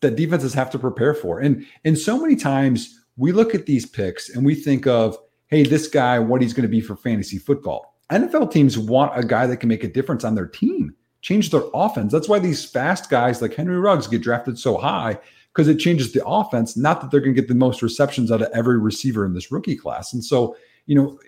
[0.00, 1.38] that defenses have to prepare for.
[1.38, 5.64] And and so many times we look at these picks and we think of, hey,
[5.64, 7.94] this guy, what he's going to be for fantasy football.
[8.10, 11.64] NFL teams want a guy that can make a difference on their team, change their
[11.74, 12.10] offense.
[12.10, 15.18] That's why these fast guys like Henry Ruggs get drafted so high
[15.52, 16.74] because it changes the offense.
[16.74, 19.52] Not that they're going to get the most receptions out of every receiver in this
[19.52, 20.14] rookie class.
[20.14, 20.56] And so,
[20.86, 21.18] you know,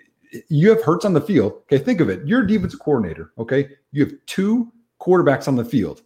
[0.49, 1.53] you have Hurts on the field.
[1.63, 2.25] Okay, think of it.
[2.25, 3.31] You're a defensive coordinator.
[3.37, 6.01] Okay, you have two quarterbacks on the field.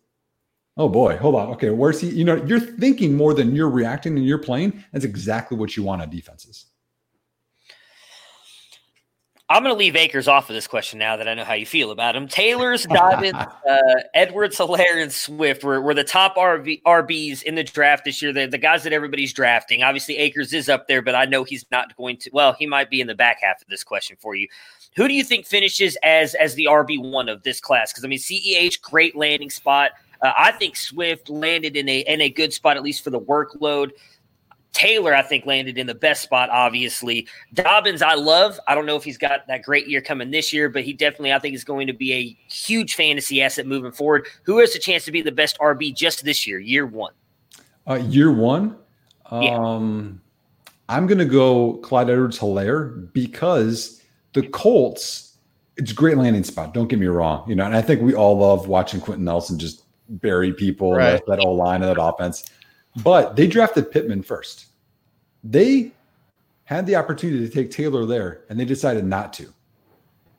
[0.77, 1.49] Oh boy, hold on.
[1.49, 2.09] Okay, where's he?
[2.09, 4.83] You know, you're thinking more than you're reacting and you're playing.
[4.93, 6.67] That's exactly what you want on defenses.
[9.51, 11.65] I'm going to leave Akers off of this question now that I know how you
[11.65, 12.27] feel about him.
[12.27, 13.33] Taylor's, Dobbins,
[13.67, 13.79] uh,
[14.13, 18.31] Edwards, Helaire, and Swift were, were the top RB, RBs in the draft this year.
[18.31, 19.81] The, the guys that everybody's drafting.
[19.81, 22.29] Obviously, Akers is up there, but I know he's not going to.
[22.31, 24.47] Well, he might be in the back half of this question for you.
[24.95, 27.91] Who do you think finishes as as the RB one of this class?
[27.91, 29.91] Because I mean, Ceh great landing spot.
[30.21, 33.19] Uh, I think Swift landed in a in a good spot at least for the
[33.19, 33.91] workload.
[34.79, 37.27] Taylor, I think, landed in the best spot, obviously.
[37.53, 38.57] Dobbins, I love.
[38.65, 41.33] I don't know if he's got that great year coming this year, but he definitely,
[41.33, 44.25] I think, is going to be a huge fantasy asset moving forward.
[44.43, 47.11] Who has a chance to be the best RB just this year, year one?
[47.85, 48.77] Uh, year one,
[49.31, 49.57] Yeah.
[49.57, 50.21] um,
[50.87, 54.01] I'm going to go Clyde Edwards Helaire because
[54.33, 55.37] the Colts,
[55.75, 56.73] it's a great landing spot.
[56.73, 57.43] Don't get me wrong.
[57.49, 61.11] You know, and I think we all love watching Quenton Nelson just bury people, Right.
[61.11, 62.49] that, that whole line of that offense.
[63.03, 64.67] But they drafted Pittman first.
[65.43, 65.91] They
[66.65, 69.51] had the opportunity to take Taylor there, and they decided not to.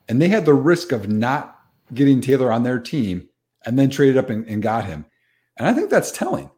[0.09, 1.61] And they had the risk of not
[1.95, 3.29] getting Taylor on their team
[3.67, 5.05] and then traded up and, and got him.
[5.57, 6.51] And I think that's telling.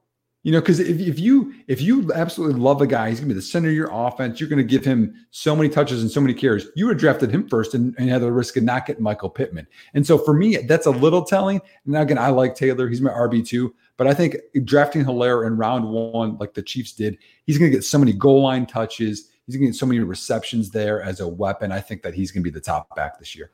[0.44, 3.34] You know, because if, if you if you absolutely love a guy, he's gonna be
[3.34, 4.40] the center of your offense.
[4.40, 6.66] You're gonna give him so many touches and so many carries.
[6.74, 9.30] You would have drafted him first and, and had the risk of not getting Michael
[9.30, 9.68] Pittman.
[9.94, 11.60] And so for me, that's a little telling.
[11.86, 12.88] And again, I like Taylor.
[12.88, 13.72] He's my RB two.
[13.96, 17.84] But I think drafting Helaire in round one, like the Chiefs did, he's gonna get
[17.84, 19.28] so many goal line touches.
[19.46, 21.72] He's gonna get so many receptions there as a weapon.
[21.72, 23.50] I think that he's gonna be the top back this year.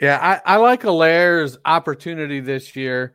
[0.00, 3.14] Yeah, I, I like Helaire's opportunity this year,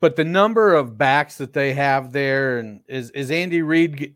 [0.00, 4.14] but the number of backs that they have there, and is is Andy Reid?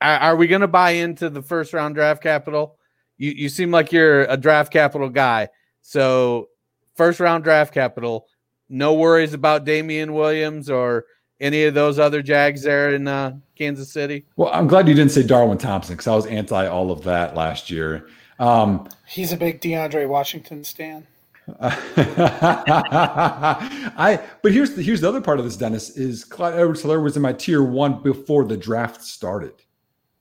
[0.00, 2.78] Are, are we going to buy into the first round draft capital?
[3.16, 5.48] You you seem like you're a draft capital guy,
[5.80, 6.48] so
[6.96, 8.26] first round draft capital.
[8.68, 11.06] No worries about Damien Williams or
[11.40, 14.24] any of those other Jags there in uh, Kansas City.
[14.36, 17.34] Well, I'm glad you didn't say Darwin Thompson because I was anti all of that
[17.34, 18.08] last year.
[18.38, 21.06] Um, He's a big DeAndre Washington stan.
[21.60, 21.70] I
[24.42, 27.16] but here's the here's the other part of this, Dennis, is Clyde Edwards Helaire was
[27.16, 29.54] in my tier one before the draft started.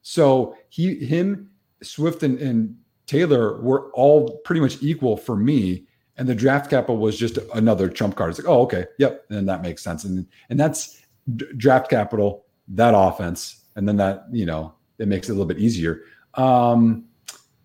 [0.03, 1.49] So he him,
[1.83, 2.77] Swift and, and
[3.07, 5.85] Taylor were all pretty much equal for me.
[6.17, 8.31] And the draft capital was just another trump card.
[8.31, 10.03] It's like, oh, okay, yep, and that makes sense.
[10.03, 11.01] And and that's
[11.35, 15.47] d- draft capital, that offense, and then that you know it makes it a little
[15.47, 16.01] bit easier.
[16.33, 17.05] Um,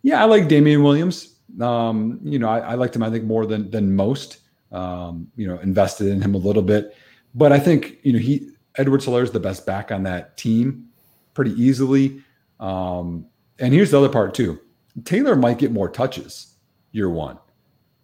[0.03, 1.39] yeah, I like Damien Williams.
[1.61, 3.03] Um, you know, I, I liked him.
[3.03, 4.39] I think more than than most.
[4.71, 6.97] Um, you know, invested in him a little bit,
[7.35, 10.89] but I think you know he Edward Helaire is the best back on that team
[11.35, 12.23] pretty easily.
[12.61, 13.27] Um,
[13.59, 14.61] and here's the other part too.
[15.05, 16.55] Taylor might get more touches
[16.93, 17.39] year one.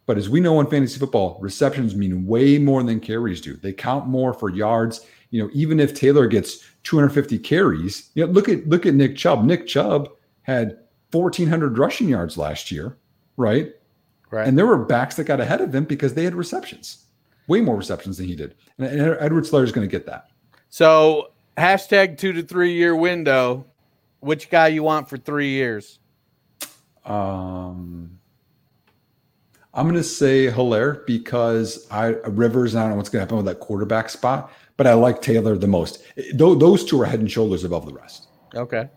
[0.09, 3.57] But as we know in fantasy football, receptions mean way more than carries do.
[3.57, 5.05] They count more for yards.
[5.29, 9.17] You know, even if Taylor gets 250 carries, you know, look at look at Nick
[9.17, 9.45] Chubb.
[9.45, 10.09] Nick Chubb
[10.41, 10.79] had
[11.11, 12.97] 1,400 rushing yards last year,
[13.37, 13.75] right?
[14.31, 14.49] Right.
[14.49, 17.05] And there were backs that got ahead of him because they had receptions,
[17.47, 18.55] way more receptions than he did.
[18.79, 20.31] And, and Edwards Helaire is going to get that.
[20.71, 23.67] So hashtag two to three year window.
[24.21, 25.99] Which guy you want for three years?
[27.05, 28.18] Um,
[29.75, 32.75] I'm going to say Helaire because I Rivers.
[32.75, 35.57] I don't know what's going to happen with that quarterback spot, but I like Taylor
[35.57, 36.03] the most.
[36.35, 38.29] Tho- Those two are head and shoulders above the rest.
[38.55, 38.89] Okay.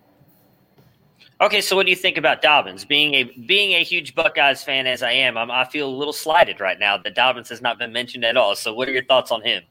[1.42, 2.86] Okay, so what do you think about Dobbins?
[2.86, 6.14] Being a being a huge Buckeyes fan as I am, I'm, I feel a little
[6.14, 8.56] slighted right now that Dobbins has not been mentioned at all.
[8.56, 9.64] So, what are your thoughts on him?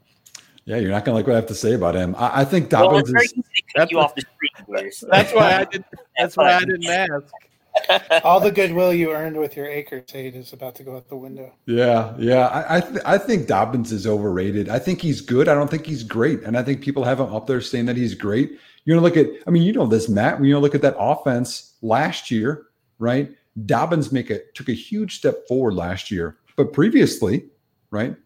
[0.65, 2.15] Yeah, you're not going to like what I have to say about him.
[2.19, 3.33] I, I think Well, Dobbins it's very is.
[3.35, 4.95] easy you off the street.
[5.11, 5.87] That's why I didn't.
[6.19, 7.33] That's why I didn't ask.
[8.25, 11.17] All the goodwill you earned with your acre trade is about to go out the
[11.17, 11.53] window.
[11.67, 12.47] Yeah, yeah.
[12.49, 14.69] I I, th- I think Dobbins is overrated.
[14.69, 15.49] I think he's good.
[15.49, 17.97] I don't think he's great, and I think people have him up there saying that
[17.97, 18.59] he's great.
[18.85, 19.29] You're gonna look at.
[19.47, 20.41] I mean, you know this, Matt.
[20.41, 22.67] When you look at that offense last year,
[22.99, 23.31] right?
[23.67, 27.47] Dobbins make a took a huge step forward last year, but previously,
[27.91, 28.17] right?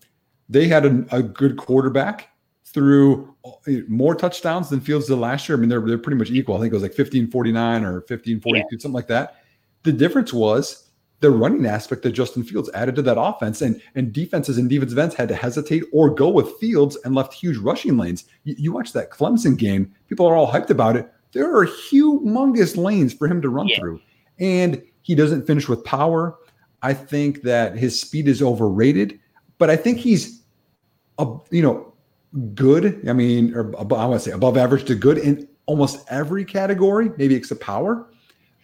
[0.48, 2.28] They had a, a good quarterback
[2.74, 3.50] through uh,
[3.88, 5.56] more touchdowns than Fields did last year.
[5.56, 6.56] I mean, they're they're pretty much equal.
[6.56, 9.36] I think it was like 1549 or 1542, something like that.
[9.84, 14.12] The difference was the running aspect that Justin Fields added to that offense, and and
[14.12, 17.96] defenses and defensive ends had to hesitate or go with Fields and left huge rushing
[17.96, 18.24] lanes.
[18.42, 21.10] You, you watch that Clemson game; people are all hyped about it.
[21.32, 23.78] There are humongous lanes for him to run Yeah.
[23.78, 24.00] through,
[24.38, 26.36] and he doesn't finish with power.
[26.82, 29.18] I think that his speed is overrated,
[29.58, 30.42] but I think he's,
[31.18, 31.93] a, you know,
[32.54, 33.08] good.
[33.08, 36.44] I mean, or above, I want to say above average to good in almost every
[36.44, 38.06] category, maybe except power.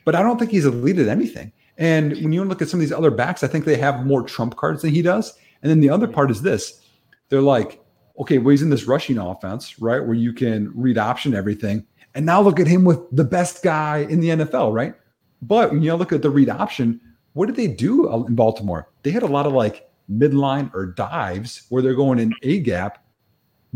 [0.05, 1.53] But I don't think he's elite at anything.
[1.79, 4.23] And when you look at some of these other backs, I think they have more
[4.23, 5.35] trump cards than he does.
[5.63, 6.85] And then the other part is this:
[7.29, 7.81] they're like,
[8.19, 11.87] okay, well, he's in this rushing offense, right, where you can read option everything.
[12.15, 14.95] And now look at him with the best guy in the NFL, right?
[15.43, 17.01] But when you look at the read option,
[17.33, 18.89] what did they do uh, in Baltimore?
[19.03, 23.05] They had a lot of like midline or dives where they're going in a gap.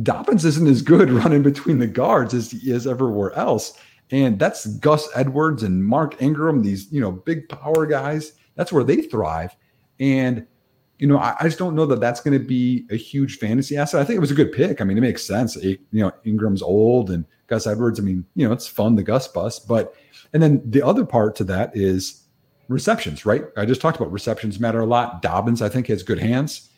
[0.02, 3.78] Dobbins isn't as good running between the guards as he is everywhere else.
[4.10, 8.32] And that's Gus Edwards and Mark Ingram, these, you know, big power guys.
[8.54, 9.56] That's where they thrive.
[9.98, 10.46] And,
[10.98, 13.76] you know, I, I just don't know that that's going to be a huge fantasy
[13.76, 14.00] asset.
[14.00, 14.80] I think it was a good pick.
[14.80, 15.56] I mean, it makes sense.
[15.56, 19.02] It- you know, Ingram's old and Gus Edwards, I mean, you know, it's fun, the
[19.02, 19.58] Gus bus.
[19.58, 19.94] But,
[20.32, 22.24] and then the other part to that is
[22.68, 23.44] receptions, right?
[23.56, 25.22] I just talked about receptions matter a lot.
[25.22, 26.68] Dobbins, I think, has good hands.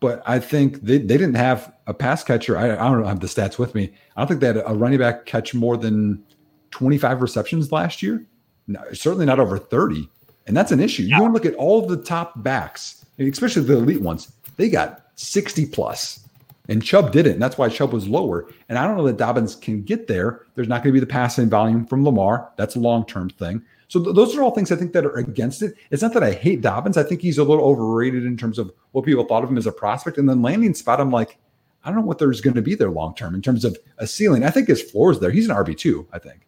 [0.00, 2.56] But I think they, they didn't have a pass catcher.
[2.56, 3.92] I, I don't have the stats with me.
[4.16, 6.24] I don't think they had a running back catch more than
[6.70, 8.26] 25 receptions last year.
[8.66, 10.08] No, certainly not over 30.
[10.46, 11.02] And that's an issue.
[11.02, 14.68] You want to look at all of the top backs, especially the elite ones, they
[14.68, 16.26] got 60 plus.
[16.68, 17.34] And Chubb didn't.
[17.34, 18.48] And that's why Chubb was lower.
[18.68, 20.42] And I don't know that Dobbins can get there.
[20.54, 22.50] There's not going to be the passing volume from Lamar.
[22.56, 23.62] That's a long term thing.
[23.90, 25.74] So th- those are all things I think that are against it.
[25.90, 26.96] It's not that I hate Dobbins.
[26.96, 29.66] I think he's a little overrated in terms of what people thought of him as
[29.66, 30.16] a prospect.
[30.16, 31.38] And then landing spot, I'm like,
[31.82, 34.06] I don't know what there's going to be there long term in terms of a
[34.06, 34.44] ceiling.
[34.44, 35.32] I think his floor is there.
[35.32, 36.06] He's an RB two.
[36.12, 36.46] I think.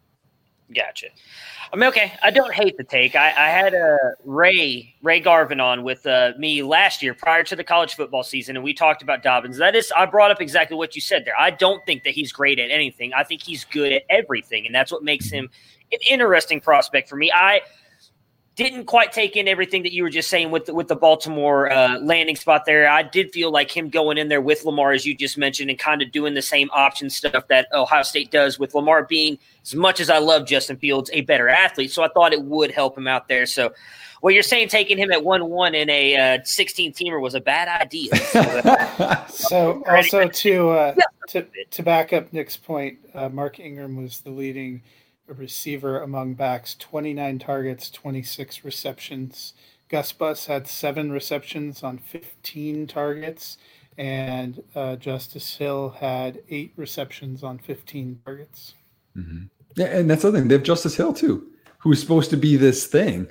[0.73, 1.07] Gotcha.
[1.73, 3.15] I mean, okay, I don't hate the take.
[3.15, 7.57] I, I had a Ray Ray Garvin on with uh, me last year prior to
[7.57, 9.57] the college football season, and we talked about Dobbins.
[9.57, 11.33] That is, I brought up exactly what you said there.
[11.37, 13.11] I don't think that he's great at anything.
[13.13, 15.49] I think he's good at everything, and that's what makes him
[15.93, 17.31] an interesting prospect for me.
[17.31, 17.61] I
[18.55, 21.71] didn't quite take in everything that you were just saying with the, with the Baltimore
[21.71, 22.87] uh, landing spot there.
[22.87, 25.79] I did feel like him going in there with Lamar, as you just mentioned, and
[25.79, 29.73] kind of doing the same option stuff that Ohio State does with Lamar being, as
[29.73, 31.91] much as I love Justin Fields, a better athlete.
[31.91, 33.47] So I thought it would help him out there.
[33.47, 33.73] So
[34.21, 37.41] what you're saying, taking him at 1 1 in a uh, 16 teamer was a
[37.41, 38.11] bad idea.
[38.23, 40.95] So, uh, So also to uh,
[41.29, 44.81] to to back up Nick's point, uh, Mark Ingram was the leading
[45.27, 49.53] receiver among backs, 29 targets, 26 receptions.
[49.89, 53.57] Gus Bus had seven receptions on 15 targets,
[53.97, 58.73] and uh, Justice Hill had eight receptions on 15 targets.
[59.75, 60.47] Yeah, and that's the thing.
[60.47, 61.47] They have Justice Hill too,
[61.79, 63.27] who's supposed to be this thing,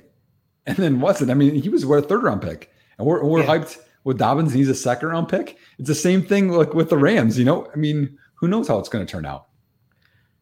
[0.65, 1.31] and then wasn't.
[1.31, 3.47] I mean, he was what a third round pick, and we're we're Yeah.
[3.47, 4.53] hyped with Dobbins.
[4.53, 5.57] He's a second round pick.
[5.79, 7.37] It's the same thing like with the Rams.
[7.37, 9.47] You know, I mean, who knows how it's going to turn out?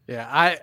[0.07, 0.59] Yeah, I,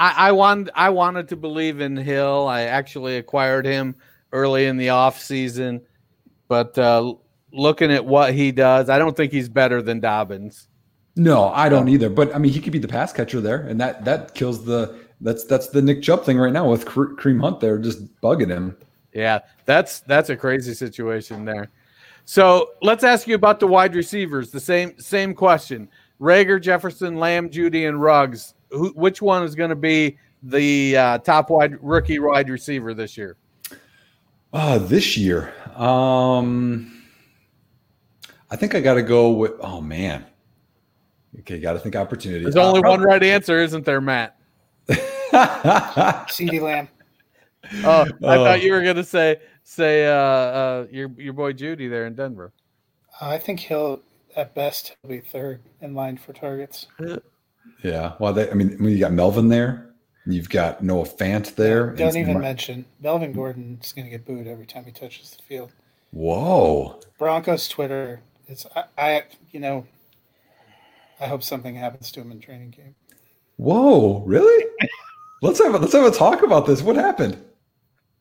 [0.00, 2.48] I, I wanted, I wanted to believe in Hill.
[2.48, 3.94] I actually acquired him
[4.32, 5.82] early in the off season,
[6.48, 7.12] but uh,
[7.52, 10.68] looking at what he does, I don't think he's better than Dobbins.
[11.16, 12.08] No, I don't either.
[12.08, 14.96] But I mean, he could be the pass catcher there, and that that kills the
[15.20, 18.78] that's that's the Nick Chubb thing right now with Kareem Hunt there just bugging him.
[19.12, 21.68] Yeah, that's that's a crazy situation there.
[22.24, 24.50] So let's ask you about the wide receivers.
[24.50, 28.54] The same same question: Reagor, Jefferson, Lamb, Jeudy, and Ruggs.
[28.70, 33.16] Who, which one is going to be the uh, top wide rookie wide receiver this
[33.16, 33.36] year?
[34.52, 37.04] Uh, this year, um,
[38.50, 39.52] I think I got to go with.
[39.60, 40.24] Oh man,
[41.40, 42.42] okay, got to think opportunity.
[42.44, 44.36] There's Uh, only one probably- right answer, isn't there, Matt?
[44.88, 46.88] CeeDee Lamb.
[47.84, 48.06] Oh, I
[48.36, 48.44] Oh.
[48.44, 52.14] thought you were going to say say uh, uh, your your boy Jeudy there in
[52.14, 52.52] Denver.
[53.20, 54.02] I think he'll,
[54.34, 56.86] at best, he'll be third in line for targets.
[57.82, 59.90] Yeah, well, they, I mean, when you got Melvin there,
[60.26, 61.90] you've got Noah Fant there.
[61.90, 65.42] Don't even Mar- mention Melvin Gordon's going to get booed every time he touches the
[65.42, 65.72] field.
[66.12, 69.86] Whoa, Broncos Twitter is I, I you know
[71.20, 72.94] I hope something happens to him in training camp.
[73.56, 74.66] whoa, really?
[75.42, 76.82] let's have a, let's have a talk about this.
[76.82, 77.42] What happened?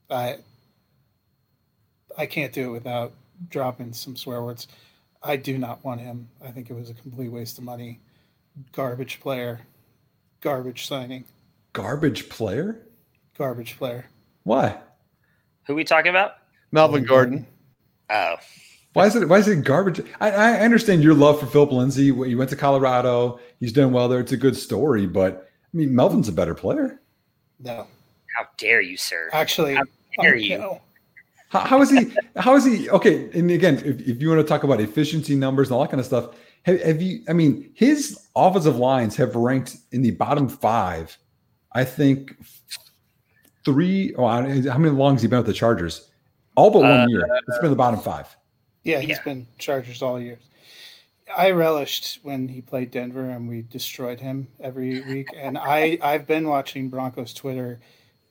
[0.10, 0.38] I
[2.18, 3.14] I can't do it without
[3.50, 4.68] dropping some swear words.
[5.24, 6.30] I do not want him.
[6.44, 8.00] I think it was a complete waste of money.
[8.72, 9.62] Garbage player.
[10.42, 11.26] Garbage signing.
[11.74, 12.88] Garbage player?
[13.38, 14.06] Garbage player.
[14.44, 14.78] Why?
[15.66, 16.34] Who we talking about?
[16.72, 17.10] Melvin mm-hmm.
[17.10, 17.48] Gordon.
[18.10, 18.36] Oh,
[18.94, 19.28] Why is it?
[19.30, 20.02] Why is it garbage?
[20.20, 22.06] I, I understand your love for Phillip Lindsay.
[22.06, 23.40] You went to Colorado.
[23.60, 24.20] He's done well there.
[24.20, 27.00] It's a good story, but I mean, Melvin's a better player.
[27.60, 27.86] No.
[28.36, 29.30] how dare you, sir?
[29.32, 29.84] Actually, How
[30.22, 30.58] dare oh, you?
[30.58, 30.82] no.
[31.50, 32.12] How, how is he?
[32.36, 32.90] How is he?
[32.90, 35.90] Okay, and again, if, if you want to talk about efficiency numbers and all that
[35.90, 37.22] kind of stuff, have, have you?
[37.28, 41.18] I mean, his offensive lines have ranked in the bottom five.
[41.74, 42.36] I think
[43.66, 44.14] three.
[44.16, 44.42] Oh, how
[44.78, 46.10] many longs has he been with the Chargers?
[46.56, 47.28] All but one Uh, year.
[47.48, 48.36] It's been the bottom five.
[48.84, 49.24] Yeah, he's Yeah.
[49.24, 50.40] been Chargers all year.
[51.38, 55.30] I relished when he played Denver and we destroyed him every week.
[55.36, 57.80] And I, I've been watching Broncos Twitter.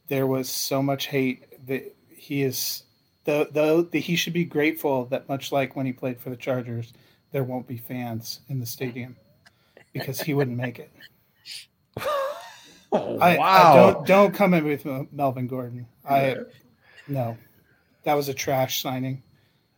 [0.08, 2.82] There was so much hate that he is
[3.24, 6.36] though though the, he should be grateful that much like when he played for the
[6.36, 6.92] Chargers,
[7.32, 9.16] there won't be fans in the stadium
[9.92, 10.92] because he wouldn't make it.
[12.90, 15.86] Oh, I, I don't don't come in with Melvin Gordon.
[16.08, 16.36] I
[17.06, 17.36] no,
[18.04, 19.22] that was a trash signing.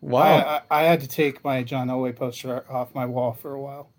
[0.00, 0.22] Wow!
[0.22, 3.60] I, I, I had to take my John Elway poster off my wall for a
[3.60, 3.90] while.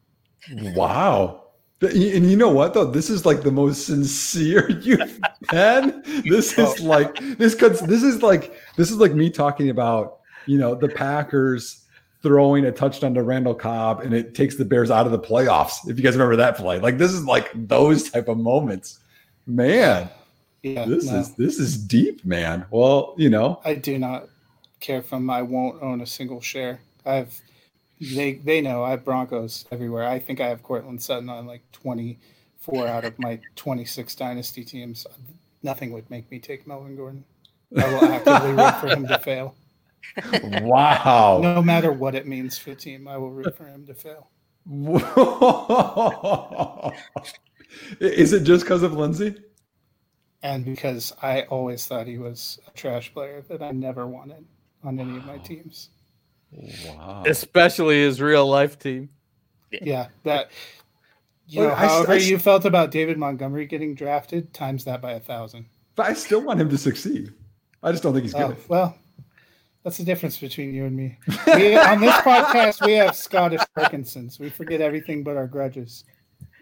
[0.49, 1.43] Wow.
[1.81, 2.85] And you know what though?
[2.85, 6.03] This is like the most sincere you've been.
[6.23, 10.57] This is like this could this is like this is like me talking about, you
[10.57, 11.80] know, the Packers
[12.21, 15.89] throwing a touchdown to Randall Cobb and it takes the Bears out of the playoffs.
[15.89, 16.79] If you guys remember that play.
[16.79, 18.99] Like this is like those type of moments.
[19.47, 20.09] Man,
[20.61, 22.65] Yeah, this no, is this is deep, man.
[22.69, 24.29] Well, you know, I do not
[24.79, 25.29] care from.
[25.29, 26.79] I won't own a single share.
[27.05, 27.41] I've
[27.99, 30.07] they they know I have Broncos everywhere.
[30.07, 32.19] I think I have Courtland Sutton on like twenty
[32.57, 35.07] four out of my twenty six dynasty teams.
[35.63, 37.23] Nothing would make me take Melvin Gordon.
[37.77, 39.55] I will actively root for him to fail.
[40.43, 41.39] Wow.
[41.41, 44.29] No matter what it means for the team, I will root for him to fail.
[47.99, 49.35] is it just because of Lindsay?
[50.43, 54.45] And because I always thought he was a trash player that I never wanted
[54.83, 55.89] on any of my teams.
[56.53, 57.23] Wow.
[57.27, 59.07] especially his real life team.
[59.71, 60.51] Yeah, that.
[61.47, 64.53] You Well, know, I s- however I s- you felt about David Montgomery getting drafted,
[64.53, 65.67] times that by a thousand.
[65.95, 67.33] But I still want him to succeed.
[67.83, 68.57] I just don't think he's Oh, good.
[68.67, 68.97] well,
[69.83, 71.17] that's the difference between you and me.
[71.47, 74.39] We, on this podcast, we have Scottish Parkinson's.
[74.39, 76.03] We forget everything but our grudges.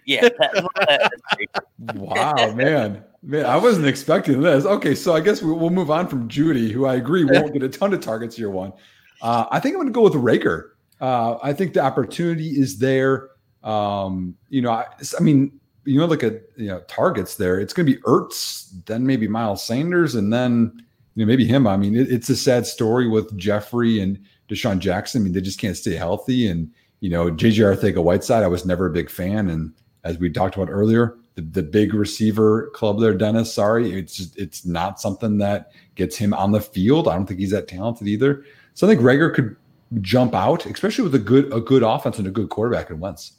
[0.06, 0.22] Yeah.
[0.22, 1.50] that- that's great.
[1.96, 4.66] Wow, man, man, I wasn't expecting this.
[4.66, 7.64] Okay, so I guess we- we'll move on from Jeudy, who I agree won't get
[7.64, 8.74] a ton of targets year one.
[9.22, 10.70] Uh, I think I'm going to go with Reagor.
[11.02, 13.30] Uh, I think the opportunity is there.
[13.64, 14.86] Um, you know, I,
[15.18, 17.60] I mean, you know, look at you know targets there.
[17.60, 20.82] It's going to be Ertz, then maybe Miles Sanders, and then
[21.16, 21.68] you know maybe him.
[21.68, 25.22] I mean, it, it's a sad story with Jeffery and DeSean Jackson.
[25.22, 26.48] I mean, they just can't stay healthy.
[26.48, 29.50] And you know, JJ Arcega-Whiteside, I was never a big fan.
[29.50, 33.54] And as we talked about earlier, the, the big receiver club there, Dennis.
[33.54, 37.08] Sorry, it's just, it's not something that gets him on the field.
[37.08, 38.44] I don't think he's that talented either.
[38.74, 39.56] So I think Reagor could
[40.02, 43.34] jump out, especially with a good a good offense and a good quarterback in Wentz.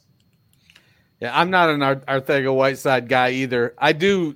[1.19, 3.75] Yeah, I'm not an Ar- Arcega-Whiteside guy either.
[3.77, 4.35] I do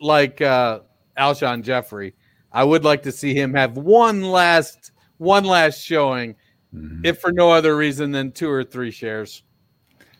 [0.00, 0.80] like uh,
[1.16, 2.14] Alshon Jeffery.
[2.52, 6.36] I would like to see him have one last one last showing,
[6.74, 7.06] Mm-hmm.
[7.06, 9.42] if for no other reason than two or three shares.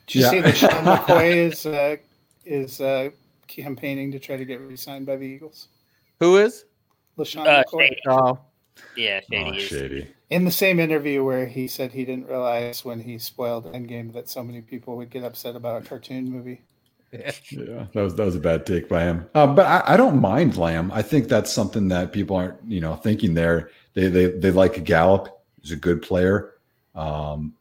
[0.07, 0.31] Did you Yeah.
[0.31, 1.97] see that Sean McCoy is uh,
[2.45, 3.11] is uh,
[3.47, 5.69] campaigning to try to get re-signed by the Eagles?
[6.21, 6.65] Who is?
[7.19, 7.89] LeSean Uh, McCoy.
[7.89, 8.01] Shady.
[8.09, 8.39] Oh,
[8.95, 10.09] Yeah, Shady Oh, shady.
[10.31, 14.29] In the same interview where he said he didn't realize when he spoiled Endgame that
[14.31, 16.63] so many people would get upset about a cartoon movie.
[17.13, 19.27] Yeah, that was that was a bad take by him.
[19.35, 20.91] Uh, but I, I don't mind Lamb.
[20.93, 23.71] I think that's something that people aren't, you know, thinking there.
[23.95, 25.29] They they they like Gallup.
[25.63, 26.55] He's a good player.
[26.95, 27.55] Um,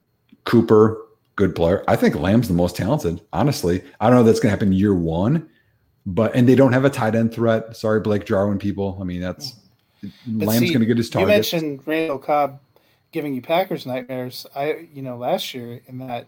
[0.43, 1.83] Cooper, good player.
[1.87, 3.21] I think Lamb's the most talented.
[3.33, 5.49] Honestly, I don't know if that's going to happen year one,
[6.05, 7.75] but and they don't have a tight end threat.
[7.75, 8.97] Sorry, Blake Jarwin people.
[8.99, 9.53] I mean, that's
[10.27, 11.29] But Lamb's going to get his target.
[11.29, 12.59] You mentioned Randall Cobb
[13.11, 14.45] giving you Packers nightmares.
[14.55, 16.27] I, you know, last year in that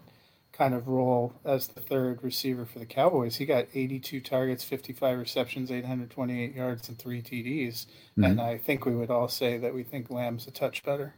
[0.58, 5.20] kind of role as the third receiver for the Cowboys, he got 82 targets, 55
[5.20, 7.86] receptions, 828 yards, and three TDs.
[7.86, 8.24] Mm-hmm.
[8.24, 11.14] And I think we would all say that we think Lamb's a touch better.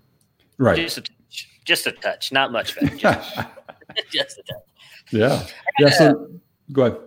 [0.57, 0.75] right.
[0.75, 1.49] Just a touch.
[1.63, 2.31] Just a touch.
[2.31, 2.95] Not much better.
[2.97, 3.35] Just,
[4.11, 4.63] just a touch.
[5.11, 5.45] yeah.
[5.79, 5.89] Yeah.
[5.89, 6.29] So
[6.71, 6.99] go ahead.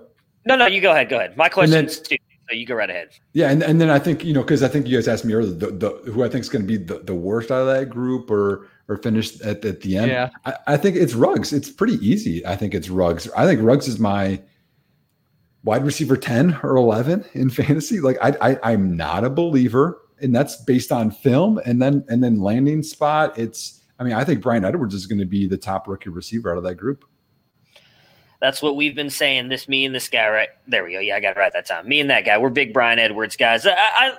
[0.46, 1.08] No, no, you go ahead.
[1.08, 1.36] Go ahead.
[1.36, 3.10] My question's then- stupid, so you go right ahead.
[3.32, 5.34] Yeah, and, and then I think you know because I think you guys asked me
[5.34, 7.66] earlier the, the who I think is going to be the, the worst out of
[7.68, 10.10] that group or or finish at, at the end.
[10.10, 10.30] Yeah.
[10.44, 11.52] I, I think it's Ruggs.
[11.52, 12.44] It's pretty easy.
[12.46, 13.28] I think it's Ruggs.
[13.36, 14.40] I think Ruggs is my
[15.64, 18.00] wide receiver ten or eleven in fantasy.
[18.00, 22.22] Like I, I I'm not a believer, and that's based on film and then and
[22.22, 23.38] then landing spot.
[23.38, 26.50] It's I mean I think Bryan Edwards is going to be the top rookie receiver
[26.50, 27.04] out of that group.
[28.42, 29.50] That's what we've been saying.
[29.50, 30.48] This, me, and this guy, right?
[30.66, 30.98] There we go.
[30.98, 31.88] Yeah, I got it right that time.
[31.88, 32.38] Me and that guy.
[32.38, 33.64] We're big Bryan Edwards guys.
[33.64, 34.14] I, I, I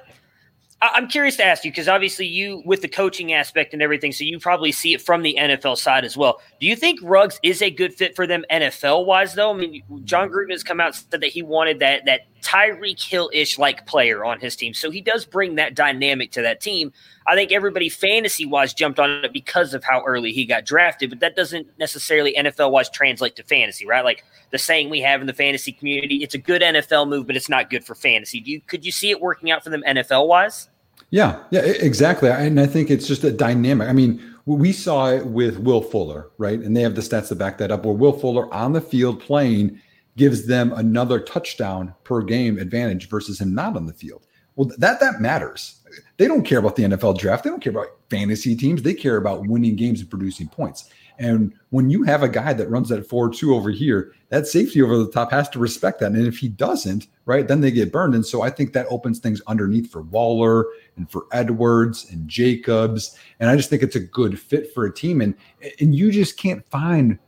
[0.93, 4.25] I'm curious to ask you because obviously you, with the coaching aspect and everything, so
[4.25, 6.41] you probably see it from the NFL side as well.
[6.59, 9.53] Do you think Ruggs is a good fit for them NFL wise, though?
[9.53, 13.29] I mean, Jon Gruden has come out said that he wanted that that Tyreek Hill
[13.33, 16.91] ish like player on his team, so he does bring that dynamic to that team.
[17.25, 21.09] I think everybody fantasy wise jumped on it because of how early he got drafted,
[21.09, 24.03] but that doesn't necessarily NFL wise translate to fantasy, right?
[24.03, 27.37] Like the saying we have in the fantasy community, it's a good NFL move, but
[27.37, 28.41] it's not good for fantasy.
[28.41, 30.67] Do you could you see it working out for them NFL wise?
[31.13, 32.27] Yeah, yeah, exactly.
[32.31, 33.87] And I think it's just a dynamic.
[33.87, 36.59] I mean, we saw it with Will Fuller, right?
[36.59, 37.85] And they have the stats to back that up.
[37.85, 39.79] Where Will Fuller on the field playing
[40.17, 44.25] gives them another touchdown per game advantage versus him not on the field.
[44.55, 45.81] Well, that that matters.
[46.17, 47.43] They don't care about the NFL draft.
[47.43, 48.81] They don't care about fantasy teams.
[48.81, 50.89] They care about winning games and producing points.
[51.19, 54.81] And when you have a guy that runs that 4 2 over here, that safety
[54.81, 56.11] over the top has to respect that.
[56.11, 58.15] And if he doesn't, right, then they get burned.
[58.15, 60.65] And so I think that opens things underneath for Waller
[60.97, 63.17] and for Edwards and Jacobs.
[63.39, 65.21] And I just think it's a good fit for a team.
[65.21, 65.35] And
[65.79, 67.19] and you just can't find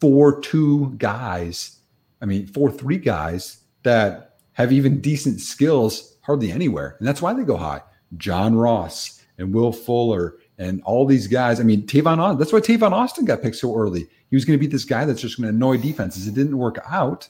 [0.00, 1.80] four two guys,
[2.20, 6.96] I mean, four three guys that have even decent skills hardly anywhere.
[6.98, 7.82] And that's why they go high.
[8.16, 11.60] John Ross and Will Fuller and all these guys.
[11.60, 14.06] I mean, Tavon Austin, that's why Tavon Austin got picked so early.
[14.30, 16.26] He was going to be this guy that's just going to annoy defenses.
[16.26, 17.28] It didn't work out.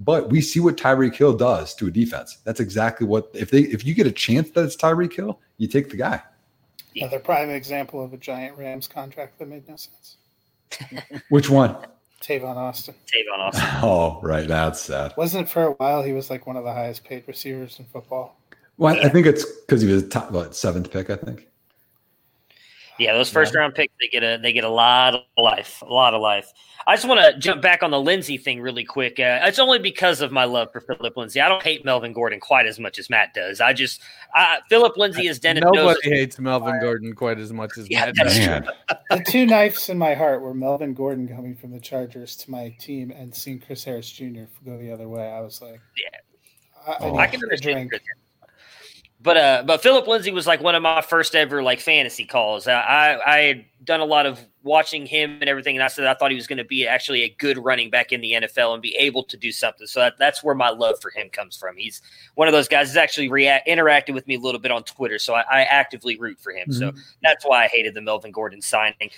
[0.00, 2.38] But we see what Tyreek Hill does to a defense.
[2.44, 5.68] That's exactly what if they if you get a chance that it's Tyreek Hill, you
[5.68, 6.20] take the guy.
[6.96, 10.16] Another prime example of a giant Rams contract that made no sense.
[11.28, 11.76] Which one?
[12.20, 12.94] Tavon Austin.
[13.06, 13.68] Tavon Austin.
[13.82, 14.48] Oh, right.
[14.48, 15.14] That's sad.
[15.16, 17.84] Wasn't it for a while he was like one of the highest paid receivers in
[17.86, 18.36] football?
[18.78, 21.46] Well, I think it's because he was top what seventh pick, I think.
[23.02, 25.92] Yeah, those first round picks they get a they get a lot of life, a
[25.92, 26.50] lot of life.
[26.86, 29.20] I just want to jump back on the Lindsay thing really quick.
[29.20, 31.40] Uh, it's only because of my love for Phillip Lindsay.
[31.40, 33.60] I don't hate Melvin Gordon quite as much as Matt does.
[33.60, 34.00] I just
[34.36, 35.62] uh, Phillip Lindsay is Dennis.
[35.62, 38.46] Nobody knows hates Melvin Gordon quite as much as Yeah, Matt that's does.
[38.46, 38.68] Man,
[39.10, 42.74] The two knives in my heart were Melvin Gordon coming from the Chargers to my
[42.80, 44.44] team and seeing Chris Harris Jr.
[44.64, 45.30] go the other way.
[45.30, 46.18] I was like, Yeah.
[46.86, 47.12] I, I, Oh.
[47.12, 47.74] need I can a understand.
[47.74, 47.90] drink.
[47.90, 48.02] Chris.
[49.22, 52.66] But uh, but Phillip Lindsay was like one of my first ever like fantasy calls.
[52.66, 56.14] I I, had done a lot of watching him and everything, and I said I
[56.14, 58.82] thought he was going to be actually a good running back in the NFL and
[58.82, 59.86] be able to do something.
[59.86, 61.76] So that, that's where my love for him comes from.
[61.76, 62.02] He's
[62.34, 62.88] one of those guys.
[62.88, 66.18] He's actually react, interacted with me a little bit on Twitter, so I, I actively
[66.18, 66.72] root for him.
[66.72, 66.92] So
[67.22, 69.10] that's why I hated the Melvin Gordon signing.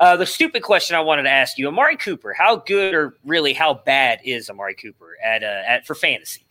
[0.00, 3.52] Uh, the stupid question I wanted to ask you, Amari Cooper, how good or really
[3.52, 6.43] how bad is Amari Cooper at uh, at for fantasy?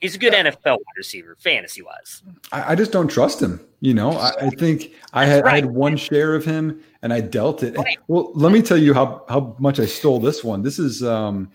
[0.00, 2.22] He's a good NFL wide receiver, fantasy wise.
[2.52, 3.60] I, I just don't trust him.
[3.80, 7.20] You know, I, I think I had I had one share of him and I
[7.20, 7.76] dealt it.
[8.06, 10.62] Well, let me tell you how how much I stole this one.
[10.62, 11.50] This is um,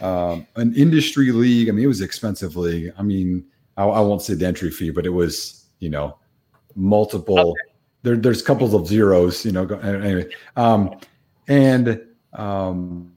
[0.00, 1.68] um, an industry league.
[1.68, 2.92] I mean, it was expensive league.
[2.96, 3.44] I mean,
[3.76, 6.16] I, I won't say the entry fee, but it was you know
[6.76, 7.54] multiple.
[8.02, 9.44] There, there's couples of zeros.
[9.44, 10.28] You know, go, anyway.
[10.56, 10.98] Um,
[11.48, 12.00] and
[12.32, 13.12] um,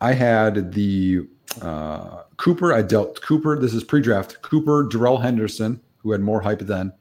[0.00, 1.26] I had the
[1.60, 2.72] uh, Cooper.
[2.72, 3.58] I dealt Cooper.
[3.58, 4.40] This is pre-draft.
[4.42, 6.92] Cooper, Darrell Henderson, who had more hype then,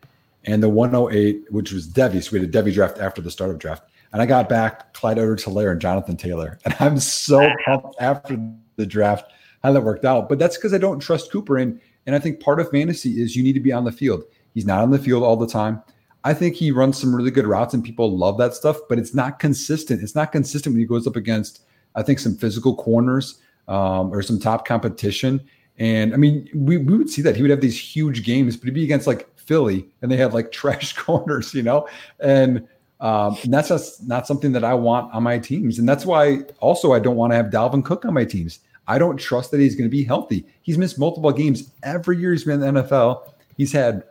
[0.46, 2.24] and the 108, which was Devy.
[2.24, 3.84] So we had a Devy draft after the start of draft.
[4.12, 6.58] And I got back Clyde Edwards Helaire and Jonathan Taylor.
[6.66, 8.40] And I'm so pumped after
[8.76, 9.32] the draft
[9.64, 10.30] how that worked out.
[10.30, 11.58] But that's because I don't trust Cooper.
[11.58, 14.24] And, and I think part of fantasy is you need to be on the field.
[14.54, 15.84] He's not on the field all the time.
[16.24, 19.14] I think he runs some really good routes and people love that stuff, but it's
[19.14, 20.02] not consistent.
[20.02, 21.62] It's not consistent when he goes up against,
[21.96, 23.40] I think, some physical corners
[23.70, 25.40] um, or some top competition.
[25.78, 28.66] And I mean, we, we would see that he would have these huge games, but
[28.66, 31.88] he'd be against like Philly and they have like trash corners, you know?
[32.20, 32.68] And,
[33.00, 35.80] um, and that's just not something that I want on my teams.
[35.80, 38.60] And that's why also I don't want to have Dalvin Cook on my teams.
[38.90, 40.46] I don't trust that he's going to be healthy.
[40.64, 43.32] He's missed multiple games every year he's been in the NFL.
[43.56, 44.04] He's had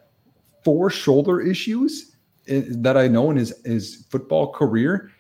[0.65, 2.15] four shoulder issues
[2.47, 5.11] that I know in his his football career.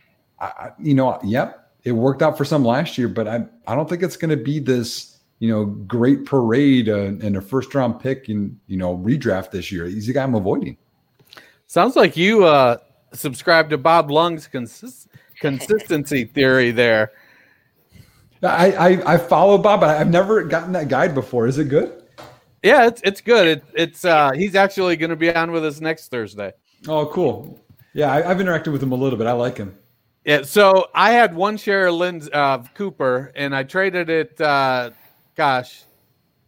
[0.40, 3.88] I, you know, yep, it worked out for some last year, but I I don't
[3.88, 8.00] think it's going to be this you know great parade uh, and a first round
[8.00, 9.86] pick and you know redraft this year.
[9.86, 10.76] He's the guy I'm avoiding.
[11.66, 12.78] Sounds like you uh,
[13.12, 15.08] subscribe to Bob Lung's consist-
[15.40, 17.12] consistency theory there.
[18.42, 21.46] I, I, I follow Bob, but I've never gotten that guide before.
[21.48, 22.04] Is it good?
[22.62, 23.46] Yeah, it's it's good.
[23.46, 26.52] It, it's uh, he's actually going to be on with us next Thursday.
[26.86, 27.60] Oh, cool.
[27.94, 29.26] Yeah, I, have interacted with him a little bit.
[29.26, 29.76] I like him.
[30.28, 34.38] Yeah, so I had one share of Lynn's uh, Cooper, and I traded it.
[34.38, 34.90] Uh,
[35.34, 35.84] gosh,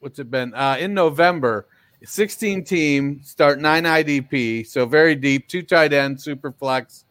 [0.00, 0.52] what's it been?
[0.52, 1.66] Uh, in November,
[2.04, 7.06] 16 team, start nine IDP, so very deep, two tight ends, super flex.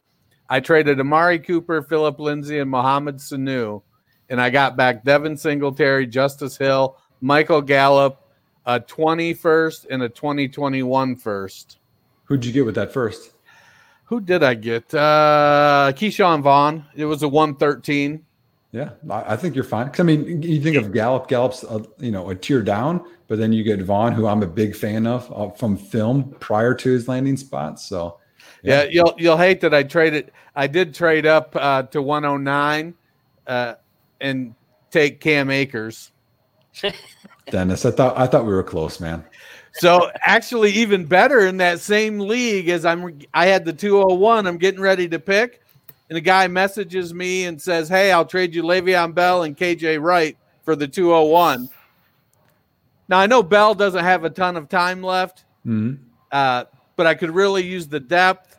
[0.47, 3.81] I traded Amari Cooper, Phillip Lindsay, and Mohamed Sanu,
[4.29, 8.21] and I got back Devin Singletary, Justice Hill, Michael Gallup,
[8.67, 11.79] a 20 first, and a 2021 first.
[12.25, 13.31] Who'd you get with that first?
[14.09, 14.93] Who did I get?
[14.93, 16.85] Uh Ke'Shawn Vaughn.
[16.95, 18.25] It was a 113.
[18.71, 19.87] Yeah, I think you're fine.
[19.87, 21.27] Because I mean, you think of Gallup.
[21.27, 24.47] Gallup's a, you know a tier down, but then you get Vaughn, who I'm a
[24.47, 27.79] big fan of uh, from film prior to his landing spot.
[27.79, 28.19] So,
[28.61, 28.83] yeah.
[28.83, 30.31] yeah, you'll you'll hate that I traded.
[30.55, 32.93] I did trade up uh, to 109
[33.47, 33.73] uh,
[34.21, 34.53] and
[34.91, 36.11] take Cam Akers.
[37.51, 39.23] Dennis, I thought I thought we were close, man.
[39.73, 44.47] So actually, even better in that same league as I'm, I had the 201.
[44.47, 45.61] I'm getting ready to pick,
[46.09, 50.01] and the guy messages me and says, "Hey, I'll trade you Le'Veon Bell and KJ
[50.01, 51.69] Wright for the 201."
[53.07, 56.03] Now I know Bell doesn't have a ton of time left, mm-hmm.
[56.31, 56.65] uh,
[56.95, 58.57] but I could really use the depth.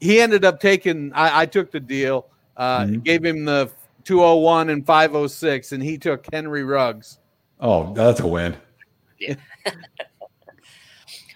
[0.00, 1.12] He ended up taking.
[1.12, 2.26] I, I took the deal.
[2.56, 3.00] Uh, mm-hmm.
[3.00, 3.70] Gave him the
[4.04, 7.18] 201 and 506, and he took Henry Ruggs.
[7.60, 8.56] Oh, that's a win.
[9.18, 9.34] Yeah.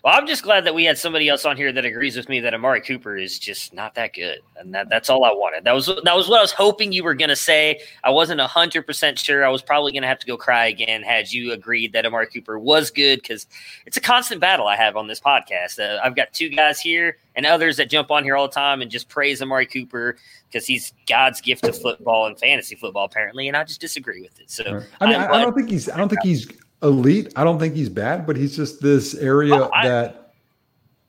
[0.04, 2.38] Well, I'm just glad that we had somebody else on here that agrees with me
[2.40, 5.64] that Amari Cooper is just not that good, and that, that's all I wanted.
[5.64, 7.80] That was that was what I was hoping you were going to say.
[8.04, 9.46] I wasn't hundred percent sure.
[9.46, 12.26] I was probably going to have to go cry again had you agreed that Amari
[12.26, 13.46] Cooper was good because
[13.86, 15.78] it's a constant battle I have on this podcast.
[15.78, 18.82] Uh, I've got two guys here and others that jump on here all the time
[18.82, 20.16] and just praise Amari Cooper
[20.52, 24.38] because he's God's gift to football and fantasy football apparently, and I just disagree with
[24.38, 24.50] it.
[24.50, 26.46] So I mean, I, I don't think he's I don't think he's
[26.84, 27.32] elite.
[27.34, 30.32] I don't think he's bad, but he's just this area oh, I, that.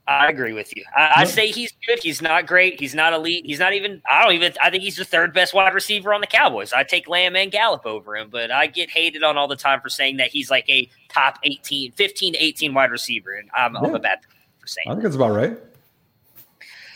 [0.07, 0.83] I agree with you.
[0.95, 1.99] I, I, say he's good.
[2.01, 2.79] He's not great.
[2.79, 3.45] He's not elite.
[3.45, 4.01] He's not even.
[4.09, 4.53] I don't even.
[4.61, 6.73] I think he's the third best wide receiver on the Cowboys.
[6.73, 9.81] I take Lamb and Gallup over him, but I get hated on all the time
[9.81, 13.79] for saying that he's like a top 18, 15 18 wide receiver, and I'm, yeah.
[13.81, 14.19] I'm a bad
[14.59, 14.87] for saying.
[14.87, 15.57] I think that's about right.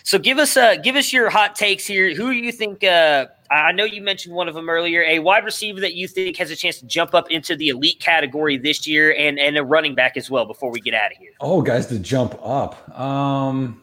[0.04, 2.14] So give us uh give us your hot takes here.
[2.16, 2.84] Who do you think?
[2.84, 5.02] Uh, I know you mentioned one of them earlier.
[5.04, 8.00] A wide receiver that you think has a chance to jump up into the elite
[8.00, 10.46] category this year, and and a running back as well.
[10.46, 11.32] Before we get out of here.
[11.40, 12.98] Oh, guys, to jump up.
[13.00, 13.82] Um,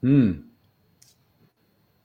[0.00, 0.32] hmm.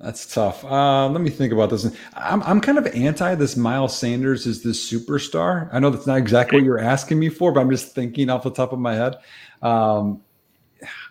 [0.04, 0.66] That's tough.
[0.66, 1.90] Uh, let me think about this.
[2.16, 5.70] I'm, I'm kind of anti this Miles Sanders is this superstar.
[5.72, 8.44] I know that's not exactly what you're asking me for, but I'm just thinking off
[8.44, 9.16] the top of my head.
[9.62, 10.22] Um,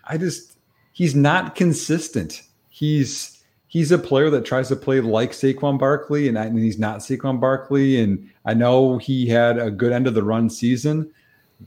[0.03, 0.59] I just
[0.91, 2.43] he's not consistent.
[2.69, 3.32] He's
[3.73, 7.39] he's a player that tries to play like Saquon Barkley, and, and he's not Saquon
[7.39, 7.99] Barkley.
[7.99, 11.11] And I know he had a good end of the run season,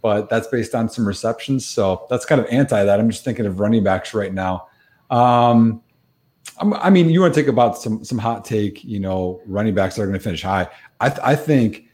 [0.03, 1.67] but that's based on some receptions.
[1.67, 3.01] So that's kind of anti that.
[3.01, 4.69] I'm just thinking of running backs right now.
[5.11, 5.83] Um,
[6.61, 9.97] I mean, you want to take about some some hot take, you know, running backs
[9.97, 10.69] that are going to finish high.
[11.01, 11.89] I, th- I think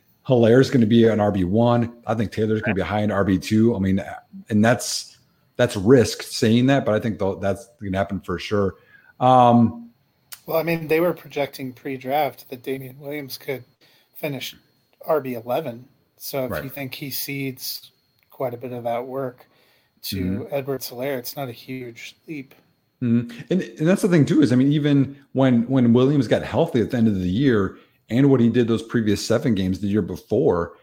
[0.71, 1.97] going to be an RB one.
[2.07, 3.75] I think Taylor's going to be high in RB two.
[3.75, 4.05] I mean,
[4.51, 5.17] and that's
[5.57, 8.75] that's risk saying that, but I think that's going to happen for sure.
[9.19, 9.89] Um,
[10.47, 13.65] well, I mean, they were projecting pre-draft that Damien Williams could
[14.15, 14.57] finish
[15.09, 15.87] RB eleven.
[16.17, 16.65] So if right.
[16.65, 17.91] you think he seeds
[18.31, 19.47] quite a bit of that work
[20.03, 20.55] to mm-hmm.
[20.55, 22.55] Edwards Helaire, it's not a huge leap.
[23.03, 23.41] Mm-hmm.
[23.51, 26.81] And, and that's the thing too is I mean even when when Williams got healthy
[26.81, 27.77] at the end of the year
[28.09, 30.77] and what he did those previous seven games the year before,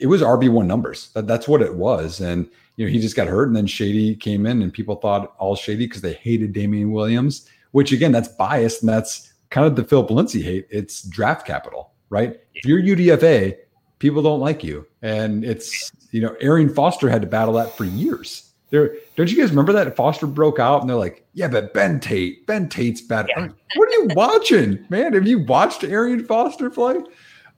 [0.00, 1.10] it was RB one numbers.
[1.14, 4.16] That, that's what it was, and you know he just got hurt, and then Shady
[4.16, 8.28] came in, and people thought all Shady because they hated Damien Williams, which again that's
[8.28, 10.66] biased, and that's kind of the Phillip Lindsay hate.
[10.70, 12.40] It's draft capital, right?
[12.54, 13.56] If you're UDFA,
[13.98, 17.84] people don't like you, and it's you know Arian Foster had to battle that for
[17.84, 18.48] years.
[18.70, 22.00] There, don't you guys remember that Foster broke out and they're like, "Yeah, but Ben
[22.00, 23.48] Tate, Ben Tate's better." Yeah.
[23.76, 25.12] What are you watching, man?
[25.12, 26.96] Have you watched Arian Foster play?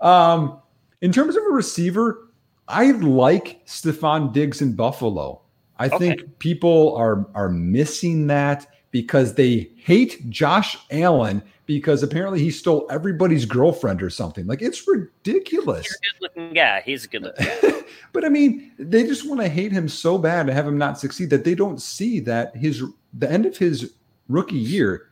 [0.01, 0.61] Um,
[1.01, 2.31] in terms of a receiver,
[2.66, 5.43] I like Stefon Diggs in Buffalo.
[5.78, 5.99] I okay.
[5.99, 12.87] think people are are missing that because they hate Josh Allen because apparently he stole
[12.89, 14.47] everybody's girlfriend or something.
[14.47, 15.85] Like it's ridiculous.
[15.85, 16.81] He's a good looking guy.
[16.87, 17.83] He's a good looking guy.
[18.12, 21.01] but I mean, they just want to hate him so bad and have him not
[21.01, 22.85] succeed that they don't see that his
[23.15, 23.95] the end of his
[24.29, 25.09] rookie year,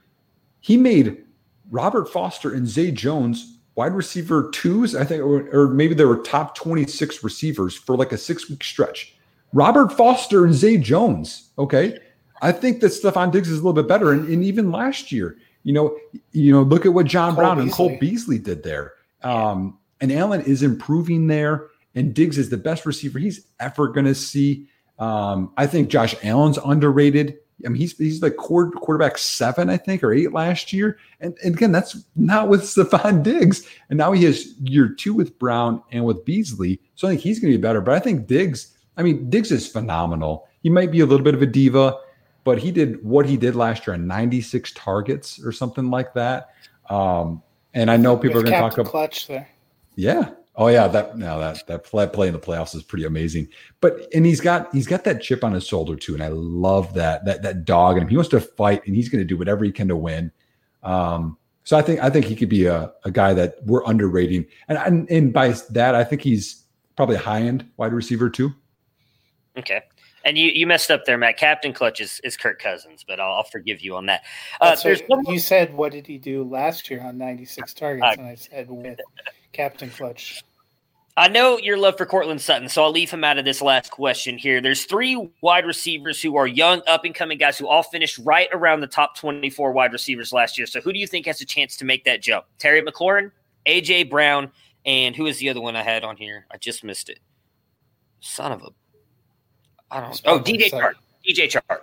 [0.60, 1.24] he made
[1.72, 6.18] Robert Foster and Zay Jones wide receiver twos, I think, or, or maybe they were
[6.18, 9.16] top 26 receivers for like a six week stretch.
[9.52, 11.50] Robert Foster and Zay Jones.
[11.58, 11.98] Okay.
[12.42, 14.12] I think that Stefon Diggs is a little bit better.
[14.12, 15.96] And, and even last year, you know,
[16.32, 17.62] you know, look at what John Cole Brown Beasley.
[17.62, 18.94] and Cole Beasley did there.
[19.22, 24.06] Um, and Allen is improving there, and Diggs is the best receiver he's ever going
[24.06, 24.66] to see.
[24.98, 27.38] Um, I think Josh Allen's underrated.
[27.64, 30.98] I mean, he's he's like quarterback seven, I think, or eight last year.
[31.20, 33.64] And, and again, that's not with Stefon Diggs.
[33.88, 36.80] And now he has year two with Brown and with Beasley.
[36.96, 37.80] So I think he's going to be better.
[37.80, 40.48] But I think Diggs, I mean, Diggs is phenomenal.
[40.64, 41.96] He might be a little bit of a diva
[42.44, 46.50] but he did what he did last year on 96 targets or something like that.
[46.90, 47.42] Um,
[47.74, 49.48] and I know people are going to talk about clutch there.
[49.94, 50.30] Yeah.
[50.56, 50.86] Oh yeah.
[50.88, 53.48] That now that that play, play in the playoffs is pretty amazing.
[53.80, 56.92] But and he's got he's got that chip on his shoulder too, and I love
[56.94, 57.96] that that that dog.
[57.96, 60.30] And he wants to fight, and he's going to do whatever he can to win.
[60.82, 64.46] Um, so I think I think he could be a, a guy that we're underrating,
[64.68, 66.64] and, and and by that I think he's
[66.96, 68.52] probably a high end wide receiver too.
[69.56, 69.82] Okay.
[70.24, 71.36] And you, you messed up there, Matt.
[71.36, 74.22] Captain Clutch is, is Kirk Cousins, but I'll, I'll forgive you on that.
[74.60, 78.04] Uh, there's what, you said, what did he do last year on 96 targets?
[78.04, 79.00] Uh, and I said with
[79.52, 80.42] Captain Clutch.
[81.14, 83.90] I know your love for Courtland Sutton, so I'll leave him out of this last
[83.90, 84.62] question here.
[84.62, 88.48] There's three wide receivers who are young, up and coming guys who all finished right
[88.50, 90.66] around the top 24 wide receivers last year.
[90.66, 92.46] So who do you think has a chance to make that jump?
[92.58, 93.30] Terry McLaurin,
[93.66, 94.50] AJ Brown,
[94.86, 96.46] and who is the other one I had on here?
[96.50, 97.18] I just missed it.
[98.20, 98.70] Son of a
[99.92, 100.22] I don't.
[100.24, 100.94] Oh, DJ Chark.
[101.28, 101.78] DJ Chark.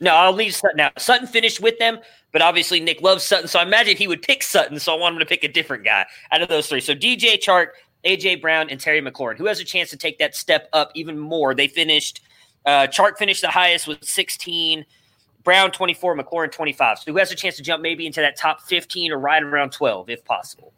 [0.00, 1.00] No, I'll leave Sutton out.
[1.00, 2.00] Sutton finished with them,
[2.32, 4.80] but obviously Nick loves Sutton, so I imagine he would pick Sutton.
[4.80, 6.80] So I want him to pick a different guy out of those three.
[6.80, 7.68] So DJ Chark,
[8.04, 11.18] AJ Brown, and Terry McLaurin, who has a chance to take that step up even
[11.18, 11.54] more.
[11.54, 12.20] They finished.
[12.66, 14.84] Uh, Chark finished the highest with 16.
[15.44, 16.98] Brown 24, McLaurin 25.
[17.00, 19.72] So who has a chance to jump maybe into that top 15 or right around
[19.72, 20.72] 12 if possible?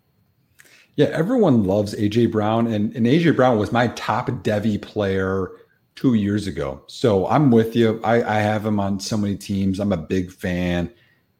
[0.96, 5.50] Yeah, everyone loves AJ Brown, and, and AJ Brown was my top Devy player
[5.96, 6.82] two years ago.
[6.86, 8.00] So I'm with you.
[8.02, 9.78] I, I have him on so many teams.
[9.78, 10.92] I'm a big fan.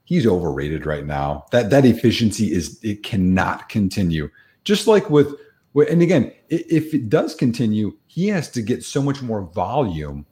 [0.05, 1.47] He's overrated right now.
[1.51, 4.31] That that efficiency is it cannot continue.
[4.65, 5.35] Just like with
[5.75, 10.25] and again, if it does continue, he has to get so much more volume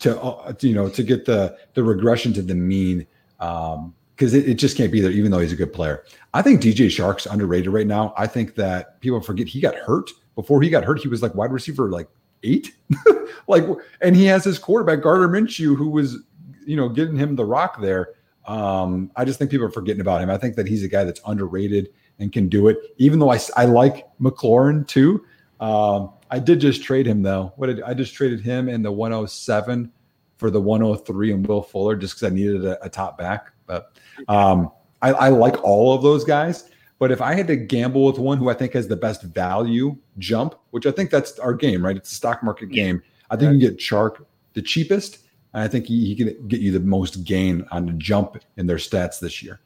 [0.00, 3.06] to uh, you know to get the the regression to the mean
[3.38, 6.04] um because it, it, just can't be there even though he's a good player
[6.34, 10.10] i think dj Chark's underrated right now i think that people forget he got hurt
[10.34, 12.08] before he got hurt he was like wide receiver like
[12.42, 12.74] eight.
[13.48, 13.64] like,
[14.00, 16.18] and he has his quarterback Gardner Minshew, who was,
[16.66, 18.14] you know, getting him the rock there.
[18.46, 20.30] Um, I just think people are forgetting about him.
[20.30, 22.78] I think that he's a guy that's underrated and can do it.
[22.98, 25.24] Even though I, I like McLaurin too.
[25.60, 27.52] Um, I did just trade him though.
[27.56, 29.92] What did I just traded him in the 107
[30.40, 33.52] for the 103 and Will Fuller just because I needed a, a, top back.
[33.66, 33.92] But
[34.26, 34.70] um,
[35.02, 36.69] I, I like all of those guys.
[37.00, 39.96] But if I had to gamble with one who I think has the best value
[40.18, 41.96] jump, which I think that's our game, right?
[41.96, 43.02] It's a stock market game.
[43.30, 43.54] I think right.
[43.54, 44.22] you can get Chark
[44.52, 45.20] the cheapest,
[45.54, 48.66] and I think he, he can get you the most gain on the jump in
[48.66, 49.60] their stats this year.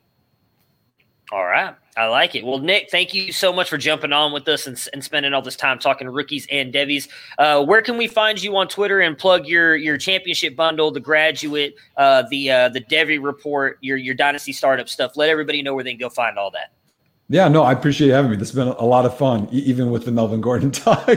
[1.32, 1.74] All right.
[1.96, 2.44] I like it.
[2.44, 5.42] Well, Nick, thank you so much for jumping on with us and, and spending all
[5.42, 7.08] this time talking rookies and Devies.
[7.38, 11.00] Uh, where can we find you on Twitter and plug your your championship bundle, the
[11.00, 15.16] graduate, uh, the uh, the Devy report, your your dynasty startup stuff?
[15.16, 16.72] Let everybody know where they can go find all that.
[17.28, 18.36] Yeah, no, I appreciate having me.
[18.36, 21.08] This has been a lot of fun, even with the Melvin Gordon talk.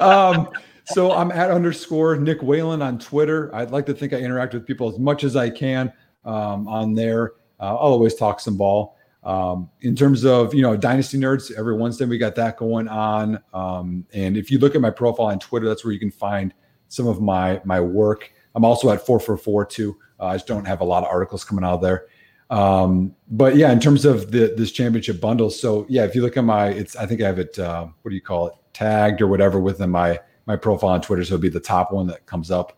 [0.00, 0.48] um,
[0.84, 3.54] so I'm at underscore Nick Whalen on Twitter.
[3.54, 5.92] I'd like to think I interact with people as much as I can
[6.24, 7.32] um, on there.
[7.58, 8.96] Uh, I'll always talk some ball.
[9.22, 13.42] Um, in terms of you know Dynasty Nerds, every Wednesday we got that going on.
[13.52, 16.54] Um, and if you look at my profile on Twitter, that's where you can find
[16.88, 18.32] some of my my work.
[18.54, 19.96] I'm also at four four four too.
[20.18, 22.06] Uh, I just don't have a lot of articles coming out there.
[22.50, 26.36] Um, but yeah, in terms of the this championship bundle, so yeah, if you look
[26.36, 27.58] at my, it's I think I have it.
[27.58, 28.54] Uh, what do you call it?
[28.72, 32.06] Tagged or whatever within my my profile on Twitter, so it'll be the top one
[32.08, 32.76] that comes up.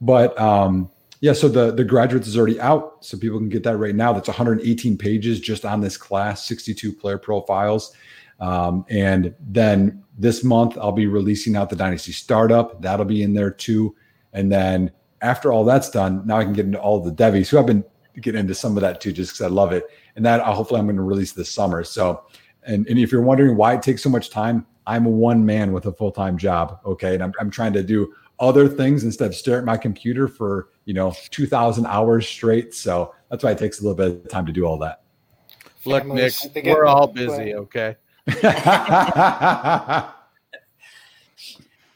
[0.00, 0.90] But um,
[1.20, 4.12] yeah, so the the graduates is already out, so people can get that right now.
[4.12, 7.94] That's 118 pages just on this class, 62 player profiles.
[8.40, 12.82] Um, and then this month, I'll be releasing out the Dynasty Startup.
[12.82, 13.94] That'll be in there too.
[14.32, 14.90] And then
[15.20, 17.84] after all that's done, now I can get into all the Devies who I've been
[18.20, 19.84] getting into some of that too, just because I love it.
[20.16, 21.84] And that uh, hopefully I'm going to release this summer.
[21.84, 22.24] So,
[22.64, 25.86] and, and if you're wondering why it takes so much time, I'm one man with
[25.86, 26.80] a full time job.
[26.84, 27.14] Okay.
[27.14, 30.70] And I'm, I'm trying to do other things instead of stare at my computer for,
[30.84, 32.74] you know, 2000 hours straight.
[32.74, 35.02] So that's why it takes a little bit of time to do all that.
[35.84, 36.34] Look, Nick,
[36.64, 37.54] we're all busy.
[37.54, 37.96] Okay.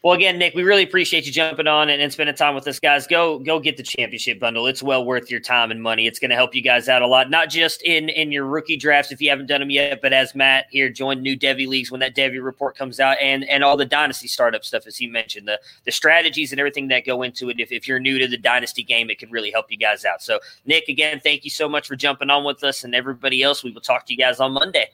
[0.07, 2.79] Well, again, Nick, we really appreciate you jumping on and, and, spending time with us,
[2.79, 3.09] guys.
[3.09, 4.69] Go go get the championship bundle.
[4.69, 6.07] It's well worth your time and money.
[6.07, 8.77] It's going to help you guys out a lot, not just in in your rookie
[8.77, 11.91] drafts if you haven't done them yet, but as Matt here joined new Devy leagues
[11.91, 15.09] when that Devy report comes out, and and all the dynasty startup stuff as he
[15.09, 17.59] mentioned, the the strategies and everything that go into it.
[17.59, 20.23] If if you're new to the dynasty game, it could really help you guys out.
[20.23, 23.65] So, Nick, again, thank you so much for jumping on with us, and everybody else.
[23.65, 24.89] We will talk to you guys on Monday.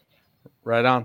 [0.64, 1.04] Right on.